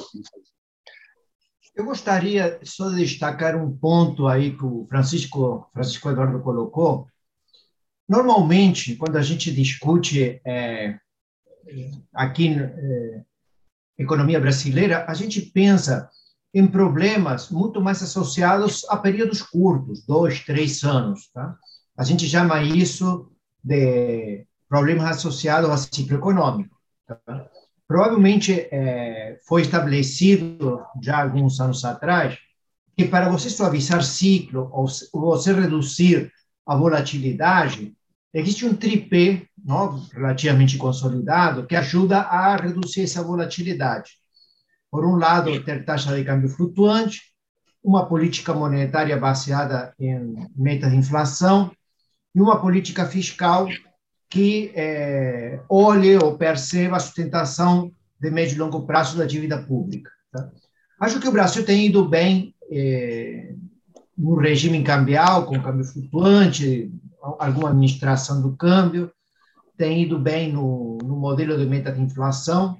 Eu 1.75 1.83
gostaria 1.83 2.59
só 2.63 2.89
de 2.89 2.97
destacar 2.97 3.55
um 3.55 3.75
ponto 3.75 4.27
aí 4.27 4.55
que 4.55 4.63
o 4.63 4.85
Francisco, 4.87 5.69
Francisco 5.73 6.09
Eduardo 6.09 6.39
colocou. 6.41 7.07
Normalmente, 8.07 8.95
quando 8.95 9.17
a 9.17 9.21
gente 9.21 9.51
discute 9.51 10.39
é, 10.45 10.97
aqui 12.13 12.55
é, 12.57 13.23
economia 13.97 14.39
brasileira, 14.39 15.05
a 15.07 15.13
gente 15.13 15.41
pensa 15.41 16.09
em 16.53 16.65
problemas 16.65 17.49
muito 17.49 17.81
mais 17.81 18.01
associados 18.01 18.85
a 18.87 18.95
períodos 18.95 19.41
curtos, 19.41 20.05
dois, 20.05 20.39
três 20.45 20.81
anos. 20.83 21.29
Tá? 21.33 21.57
A 21.97 22.03
gente 22.05 22.25
chama 22.25 22.63
isso 22.63 23.29
de 23.61 24.45
problemas 24.69 25.17
associados 25.17 25.69
ao 25.69 25.77
ciclo 25.77 26.15
econômico. 26.15 26.77
Tá? 27.05 27.49
Provavelmente 27.87 28.67
é, 28.71 29.39
foi 29.47 29.61
estabelecido 29.61 30.83
já 31.01 31.21
alguns 31.21 31.59
anos 31.59 31.85
atrás 31.85 32.37
que 32.97 33.05
para 33.05 33.29
você 33.29 33.49
suavizar 33.49 34.03
ciclo 34.03 34.69
ou 34.71 34.87
você 35.21 35.53
reduzir 35.53 36.31
a 36.65 36.75
volatilidade, 36.75 37.93
existe 38.33 38.65
um 38.65 38.75
tripé 38.75 39.45
não, 39.63 39.99
relativamente 40.13 40.77
consolidado 40.77 41.67
que 41.67 41.75
ajuda 41.75 42.19
a 42.19 42.55
reduzir 42.55 43.03
essa 43.03 43.21
volatilidade. 43.21 44.13
Por 44.89 45.05
um 45.05 45.15
lado, 45.15 45.63
ter 45.63 45.83
taxa 45.83 46.15
de 46.15 46.23
câmbio 46.23 46.49
flutuante, 46.49 47.21
uma 47.83 48.07
política 48.07 48.53
monetária 48.53 49.17
baseada 49.17 49.93
em 49.99 50.47
metas 50.55 50.91
de 50.91 50.97
inflação 50.97 51.71
e 52.33 52.41
uma 52.41 52.59
política 52.59 53.05
fiscal 53.05 53.67
que 54.35 54.73
é, 54.75 55.61
olhe 55.69 56.17
ou 56.17 56.37
perceba 56.37 56.97
a 56.97 56.99
sustentação 56.99 57.89
de 58.19 58.29
médio 58.29 58.55
e 58.55 58.59
longo 58.59 58.85
prazo 58.85 59.17
da 59.17 59.23
dívida 59.23 59.63
pública. 59.63 60.11
Tá? 60.29 60.51
Acho 60.99 61.21
que 61.21 61.27
o 61.29 61.31
Brasil 61.31 61.65
tem 61.65 61.85
ido 61.85 62.03
bem 62.03 62.53
é, 62.69 63.53
no 64.17 64.35
regime 64.35 64.83
cambial, 64.83 65.45
com 65.45 65.61
câmbio 65.61 65.85
flutuante, 65.85 66.91
alguma 67.39 67.69
administração 67.69 68.41
do 68.41 68.57
câmbio, 68.57 69.09
tem 69.77 70.03
ido 70.03 70.19
bem 70.19 70.51
no, 70.51 70.97
no 71.01 71.15
modelo 71.15 71.57
de 71.57 71.65
meta 71.65 71.89
de 71.89 72.01
inflação, 72.01 72.77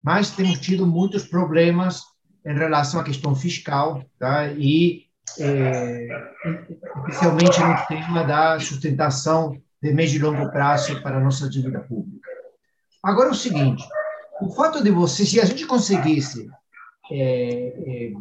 mas 0.00 0.30
temos 0.30 0.60
tido 0.60 0.86
muitos 0.86 1.24
problemas 1.24 2.02
em 2.46 2.54
relação 2.54 3.00
à 3.00 3.02
questão 3.02 3.34
fiscal, 3.34 4.04
tá? 4.20 4.52
e 4.52 5.06
é, 5.40 6.06
especialmente 7.08 7.58
no 7.58 7.86
tema 7.88 8.22
da 8.22 8.60
sustentação 8.60 9.60
de 9.82 9.92
médio 9.92 10.16
e 10.16 10.22
longo 10.22 10.50
prazo 10.50 11.02
para 11.02 11.16
a 11.16 11.20
nossa 11.20 11.48
dívida 11.48 11.80
pública. 11.80 12.28
Agora, 13.02 13.30
o 13.30 13.34
seguinte, 13.34 13.84
o 14.40 14.50
fato 14.52 14.82
de 14.82 14.90
você, 14.90 15.26
se 15.26 15.40
a 15.40 15.44
gente 15.44 15.66
conseguisse 15.66 16.48
é, 17.10 17.14
é, 17.14 18.12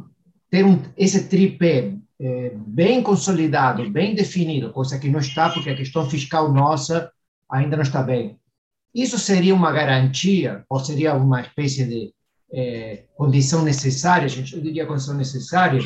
ter 0.50 0.66
um, 0.66 0.82
esse 0.98 1.28
tripé 1.28 1.94
é, 2.20 2.52
bem 2.56 3.04
consolidado, 3.04 3.90
bem 3.92 4.16
definido, 4.16 4.74
coisa 4.74 4.98
que 4.98 5.10
não 5.10 5.20
está, 5.20 5.50
porque 5.50 5.70
a 5.70 5.76
questão 5.76 6.10
fiscal 6.10 6.52
nossa 6.52 7.12
ainda 7.50 7.76
não 7.76 7.84
está 7.84 8.02
bem. 8.02 8.40
Isso 8.94 9.18
seria 9.20 9.54
uma 9.54 9.72
garantia, 9.72 10.66
ou 10.68 10.80
seria 10.80 11.14
uma 11.14 11.42
espécie 11.42 11.86
de 11.86 12.14
é, 12.54 13.04
condição 13.16 13.64
necessária, 13.64 14.26
a 14.26 14.30
gente 14.30 14.56
eu 14.56 14.62
diria 14.62 14.86
condição 14.86 15.16
necessária, 15.16 15.80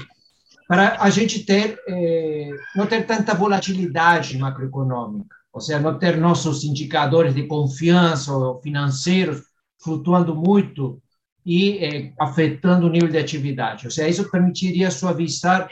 para 0.67 0.97
a 0.99 1.09
gente 1.09 1.45
ter, 1.45 1.77
é, 1.88 2.49
não 2.75 2.88
ter 2.88 3.05
tanta 3.05 3.35
volatilidade 3.35 4.38
macroeconômica, 4.38 5.35
ou 5.55 5.61
seja, 5.61 5.79
não 5.79 5.97
ter 5.97 6.17
nossos 6.17 6.65
indicadores 6.65 7.33
de 7.33 7.47
confiança 7.47 8.33
ou 8.33 8.61
financeiros 8.61 9.41
flutuando 9.81 10.35
muito 10.35 11.01
e 11.45 11.77
é, 11.77 12.13
afetando 12.19 12.87
o 12.87 12.89
nível 12.89 13.07
de 13.07 13.17
atividade. 13.17 13.85
Ou 13.85 13.91
seja, 13.91 14.09
isso 14.09 14.29
permitiria 14.29 14.91
suavizar 14.91 15.69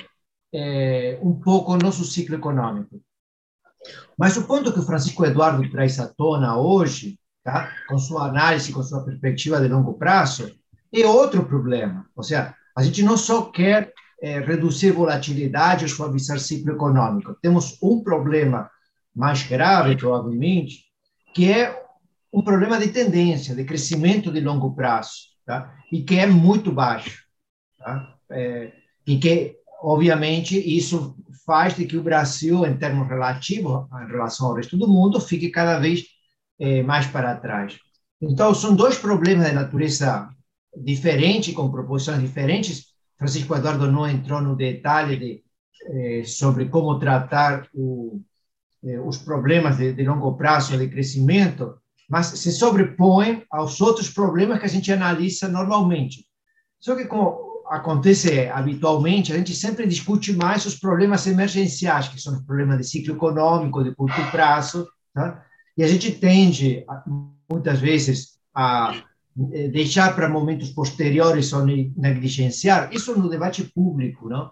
é, 0.54 1.20
um 1.22 1.38
pouco 1.38 1.74
o 1.74 1.78
nosso 1.78 2.06
ciclo 2.06 2.34
econômico. 2.34 3.02
Mas 4.18 4.38
o 4.38 4.48
ponto 4.48 4.72
que 4.72 4.80
o 4.80 4.86
Francisco 4.86 5.26
Eduardo 5.26 5.70
traz 5.70 6.00
à 6.00 6.08
tona 6.08 6.58
hoje, 6.58 7.20
tá? 7.44 7.70
com 7.90 7.98
sua 7.98 8.30
análise, 8.30 8.72
com 8.72 8.82
sua 8.82 9.04
perspectiva 9.04 9.60
de 9.60 9.68
longo 9.68 9.96
prazo, 9.96 10.50
é 10.94 11.06
outro 11.06 11.44
problema. 11.44 12.06
Ou 12.16 12.24
seja, 12.24 12.56
a 12.74 12.82
gente 12.82 13.04
não 13.04 13.18
só 13.18 13.52
quer 13.52 13.92
é, 14.22 14.40
reduzir 14.40 14.92
volatilidade 14.92 15.84
ou 15.84 15.90
suavizar 15.90 16.40
ciclo 16.40 16.72
econômico. 16.72 17.36
Temos 17.42 17.78
um 17.84 18.02
problema 18.02 18.72
mais 19.16 19.44
grave, 19.44 19.96
provavelmente, 19.96 20.86
que 21.34 21.52
é 21.52 21.84
um 22.32 22.42
problema 22.42 22.80
de 22.80 22.88
tendência, 22.88 23.56
de 23.56 23.64
crescimento 23.64 24.32
de 24.32 24.40
longo 24.40 24.76
prazo, 24.76 25.12
tá? 25.46 25.76
e 25.92 26.02
que 26.02 26.18
é 26.18 26.26
muito 26.26 26.72
baixo. 26.72 27.24
Tá? 27.78 28.16
É, 28.32 28.74
e 29.06 29.18
que, 29.18 29.56
obviamente, 29.82 30.58
isso 30.58 31.16
faz 31.46 31.76
de 31.76 31.86
que 31.86 31.98
o 31.98 32.04
Brasil, 32.04 32.66
em 32.66 32.76
termos 32.78 33.08
relativos, 33.08 33.86
em 34.02 34.08
relação 34.08 34.48
ao 34.48 34.56
resto 34.56 34.78
do 34.78 34.88
mundo, 34.88 35.20
fique 35.20 35.50
cada 35.50 35.78
vez 35.80 36.06
é, 36.60 36.82
mais 36.82 37.06
para 37.06 37.36
trás. 37.36 37.78
Então, 38.22 38.56
são 38.56 38.76
dois 38.76 38.98
problemas 38.98 39.48
de 39.48 39.54
natureza 39.54 40.30
diferente, 40.76 41.52
com 41.52 41.70
proposições 41.70 42.22
diferentes. 42.22 42.86
Francisco 43.18 43.56
Eduardo 43.56 43.92
não 43.92 44.08
entrou 44.08 44.42
no 44.42 44.56
detalhe 44.56 45.18
de, 45.18 45.44
é, 45.86 46.24
sobre 46.24 46.70
como 46.70 46.98
tratar 46.98 47.68
o, 47.74 48.22
é, 48.86 49.00
os 49.00 49.18
problemas 49.18 49.78
de, 49.78 49.94
de 49.94 50.04
longo 50.04 50.36
prazo 50.36 50.78
de 50.78 50.88
crescimento, 50.88 51.76
mas 52.10 52.28
se 52.28 52.52
sobrepõem 52.52 53.44
aos 53.50 53.80
outros 53.82 54.10
problemas 54.10 54.60
que 54.60 54.66
a 54.66 54.70
gente 54.70 54.92
analisa 54.92 55.48
normalmente. 55.48 56.26
Só 56.80 56.96
que, 56.96 57.06
como 57.06 57.64
acontece 57.70 58.48
habitualmente, 58.50 59.32
a 59.32 59.38
gente 59.38 59.56
sempre 59.56 59.88
discute 59.88 60.34
mais 60.34 60.66
os 60.66 60.76
problemas 60.76 61.26
emergenciais, 61.26 62.10
que 62.10 62.22
são 62.22 62.34
os 62.34 62.44
problemas 62.44 62.78
de 62.78 62.84
ciclo 62.84 63.16
econômico, 63.16 63.84
de 63.84 63.96
curto 63.96 64.22
prazo, 64.32 64.88
tá? 65.14 65.44
e 65.78 65.84
a 65.84 65.88
gente 65.88 66.12
tende, 66.12 66.86
muitas 67.50 67.80
vezes, 67.80 68.38
a 68.54 69.02
eh, 69.52 69.70
deixar 69.70 70.14
para 70.14 70.30
momentos 70.30 70.70
posteriores 70.70 71.52
ou 71.54 71.66
negligenciar, 71.66 72.94
isso 72.94 73.18
no 73.18 73.30
debate 73.30 73.64
público, 73.64 74.30
não? 74.30 74.52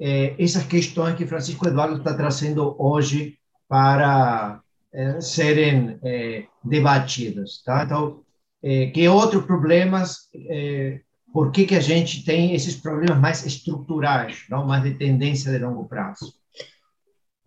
É, 0.00 0.36
essas 0.38 0.64
questões 0.64 1.16
que 1.16 1.26
Francisco 1.26 1.66
Eduardo 1.66 1.96
está 1.96 2.14
trazendo 2.14 2.76
hoje 2.78 3.38
para 3.68 4.62
é, 4.92 5.20
serem 5.20 5.98
é, 6.02 6.46
debatidas. 6.64 7.62
Tá? 7.62 7.84
Então, 7.84 8.22
que 8.92 9.08
outros 9.08 9.44
problemas 9.44 10.28
por 11.32 11.52
que, 11.52 11.66
que 11.66 11.74
a 11.74 11.80
gente 11.80 12.24
tem 12.24 12.54
esses 12.54 12.76
problemas 12.76 13.18
mais 13.18 13.44
estruturais, 13.44 14.44
não 14.48 14.66
mais 14.66 14.82
de 14.82 14.94
tendência 14.94 15.52
de 15.52 15.58
longo 15.58 15.86
prazo? 15.86 16.34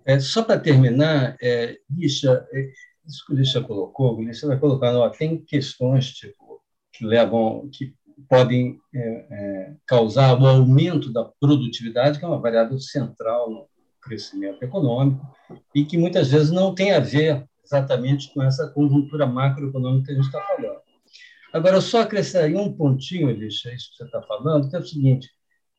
É, 0.06 0.20
só 0.20 0.44
para 0.44 0.60
terminar, 0.60 1.36
é, 1.42 1.78
Lixa, 1.90 2.48
é, 2.52 2.72
isso 3.06 3.26
que 3.26 3.34
o 3.34 3.36
Lixa 3.36 3.62
colocou, 3.62 4.18
o 4.18 4.48
vai 4.48 4.60
colocando, 4.60 5.00
ó, 5.00 5.10
tem 5.10 5.44
questões 5.44 6.12
tipo, 6.12 6.62
que 6.94 7.06
levam, 7.06 7.70
que 7.72 7.94
podem 8.30 8.80
é, 8.94 9.00
é, 9.00 9.76
causar 9.88 10.40
o 10.40 10.46
aumento 10.46 11.12
da 11.12 11.26
produtividade, 11.40 12.20
que 12.20 12.26
é 12.26 12.28
uma 12.28 12.42
variável 12.42 12.80
central 12.80 13.50
no 13.50 13.68
crescimento 14.02 14.64
econômico, 14.64 15.26
e 15.74 15.86
que 15.86 15.98
muitas 15.98 16.30
vezes 16.30 16.52
não 16.52 16.74
tem 16.74 16.92
a 16.94 17.00
ver 17.00 17.46
exatamente 17.64 18.34
com 18.34 18.42
essa 18.44 18.68
conjuntura 18.68 19.26
macroeconômica 19.26 20.08
que 20.08 20.12
a 20.12 20.16
gente 20.16 20.26
está 20.26 20.42
falando. 20.42 20.82
Agora, 21.54 21.76
eu 21.76 21.82
só 21.82 22.02
acrescentaria 22.02 22.58
um 22.58 22.74
pontinho, 22.74 23.30
Elisha, 23.30 23.74
isso 23.74 23.92
que 23.92 23.98
você 23.98 24.06
está 24.06 24.22
falando, 24.22 24.70
que 24.70 24.76
é 24.76 24.80
o 24.80 24.86
seguinte: 24.86 25.30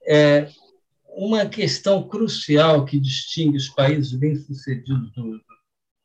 é 0.06 0.48
uma 1.08 1.46
questão 1.46 2.08
crucial 2.08 2.84
que 2.84 2.98
distingue 2.98 3.56
os 3.56 3.68
países 3.68 4.12
bem-sucedidos 4.12 5.12
do, 5.12 5.40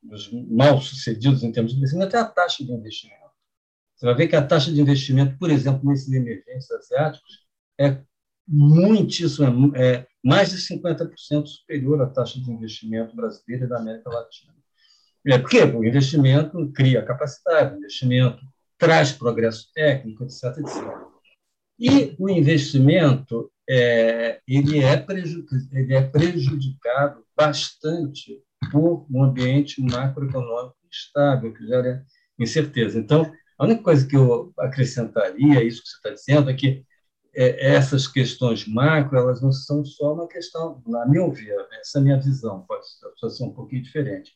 dos 0.03 0.31
mal-sucedidos 0.31 1.43
em 1.43 1.51
termos 1.51 1.73
de 1.73 1.77
investimento 1.77 2.15
é 2.15 2.19
a 2.19 2.25
taxa 2.25 2.63
de 2.63 2.71
investimento. 2.71 3.27
Você 3.95 4.05
vai 4.05 4.15
ver 4.15 4.27
que 4.27 4.35
a 4.35 4.45
taxa 4.45 4.71
de 4.71 4.79
investimento, 4.79 5.37
por 5.37 5.49
exemplo, 5.49 5.89
nesses 5.89 6.11
emergentes 6.11 6.69
asiáticos, 6.71 7.45
é 7.79 8.01
muitíssimo, 8.47 9.75
é 9.75 10.07
mais 10.23 10.51
de 10.51 10.57
50% 10.57 11.45
superior 11.45 12.01
à 12.01 12.07
taxa 12.07 12.39
de 12.39 12.51
investimento 12.51 13.15
brasileira 13.15 13.65
e 13.65 13.67
da 13.67 13.77
América 13.77 14.09
Latina. 14.09 14.53
É, 15.25 15.37
por 15.37 15.49
quê? 15.49 15.61
Porque 15.65 15.77
o 15.77 15.85
investimento 15.85 16.71
cria 16.71 17.03
capacidade, 17.03 17.75
o 17.75 17.77
investimento 17.77 18.41
traz 18.77 19.11
progresso 19.11 19.69
técnico, 19.73 20.23
etc. 20.23 20.57
etc. 20.57 20.83
E 21.79 22.15
o 22.17 22.29
investimento 22.29 23.51
é, 23.69 24.39
ele, 24.47 24.79
é 24.79 25.05
ele 25.73 25.93
é 25.93 26.01
prejudicado 26.01 27.23
bastante 27.35 28.41
por 28.71 29.05
um 29.11 29.23
ambiente 29.23 29.81
macroeconômico 29.81 30.77
instável, 30.89 31.53
que 31.53 31.67
gera 31.67 32.05
incerteza. 32.39 32.97
Então, 32.97 33.31
A 33.59 33.65
única 33.65 33.81
coisa 33.81 34.07
que 34.07 34.15
eu 34.15 34.53
acrescentaria, 34.59 35.63
isso 35.63 35.81
que 35.81 35.89
você 35.89 35.97
está 35.97 36.09
dizendo, 36.11 36.49
é 36.49 36.53
que 36.53 36.85
essas 37.39 38.07
questões 38.07 38.67
macro, 38.67 39.17
elas 39.17 39.41
não 39.41 39.51
são 39.51 39.85
só 39.85 40.13
uma 40.13 40.27
questão, 40.27 40.81
na 40.87 41.05
meu 41.05 41.31
ver, 41.31 41.55
essa 41.79 41.99
é 41.99 42.01
a 42.01 42.03
minha 42.03 42.19
visão, 42.19 42.65
pode, 42.67 42.85
ser 43.35 43.43
um 43.43 43.53
pouquinho 43.53 43.83
diferente, 43.83 44.31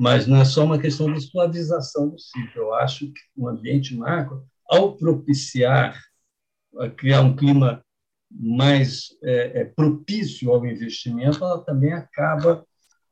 mas 0.00 0.26
não 0.26 0.38
é 0.38 0.44
só 0.44 0.64
uma 0.64 0.78
questão 0.78 1.12
de 1.12 1.20
suavização 1.20 2.08
do 2.08 2.18
ciclo. 2.18 2.62
Eu 2.62 2.74
acho 2.74 3.12
que 3.12 3.20
o 3.36 3.46
ambiente 3.46 3.94
macro, 3.94 4.42
ao 4.70 4.96
propiciar, 4.96 6.00
criar 6.96 7.20
um 7.20 7.36
clima 7.36 7.84
mais 8.30 9.08
é, 9.22 9.60
é, 9.60 9.64
propício 9.64 10.50
ao 10.50 10.64
investimento, 10.66 11.44
ela 11.44 11.62
também 11.62 11.92
acaba 11.92 12.64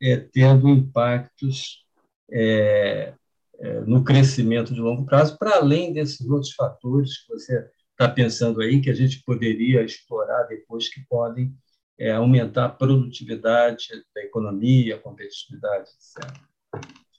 é, 0.03 0.17
tendo 0.17 0.69
impactos 0.69 1.85
é, 2.31 3.15
é, 3.61 3.81
no 3.83 4.03
crescimento 4.03 4.75
de 4.75 4.81
longo 4.81 5.05
prazo, 5.07 5.39
para 5.39 5.57
além 5.57 5.93
desses 5.93 6.27
outros 6.29 6.53
fatores 6.53 7.19
que 7.19 7.33
você 7.33 7.71
está 7.95 8.09
pensando 8.09 8.61
aí, 8.61 8.81
que 8.81 8.91
a 8.91 8.95
gente 8.95 9.23
poderia 9.25 9.83
explorar 9.83 10.45
depois, 10.45 10.89
que 10.89 11.01
podem 11.09 11.55
é, 11.99 12.13
aumentar 12.13 12.67
a 12.67 12.69
produtividade 12.69 13.87
da 14.15 14.23
economia, 14.23 14.97
a 14.97 14.99
competitividade, 14.99 15.89
etc. 15.91 16.31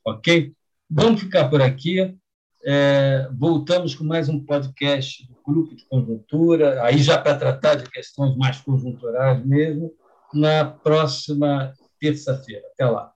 Ok? 0.06 0.54
Vamos 0.90 1.22
ficar 1.22 1.50
por 1.50 1.62
aqui. 1.62 2.16
É, 2.64 3.30
voltamos 3.32 3.96
com 3.96 4.04
mais 4.04 4.28
um 4.28 4.44
podcast 4.44 5.26
do 5.28 5.36
Grupo 5.46 5.76
de 5.76 5.86
Conjuntura, 5.86 6.84
aí 6.84 6.98
já 6.98 7.18
para 7.18 7.38
tratar 7.38 7.76
de 7.76 7.90
questões 7.90 8.36
mais 8.36 8.60
conjunturais 8.60 9.46
mesmo, 9.46 9.94
na 10.34 10.66
próxima 10.66 11.74
terça-feira. 12.00 12.64
Até 12.74 12.86
lá. 12.86 13.15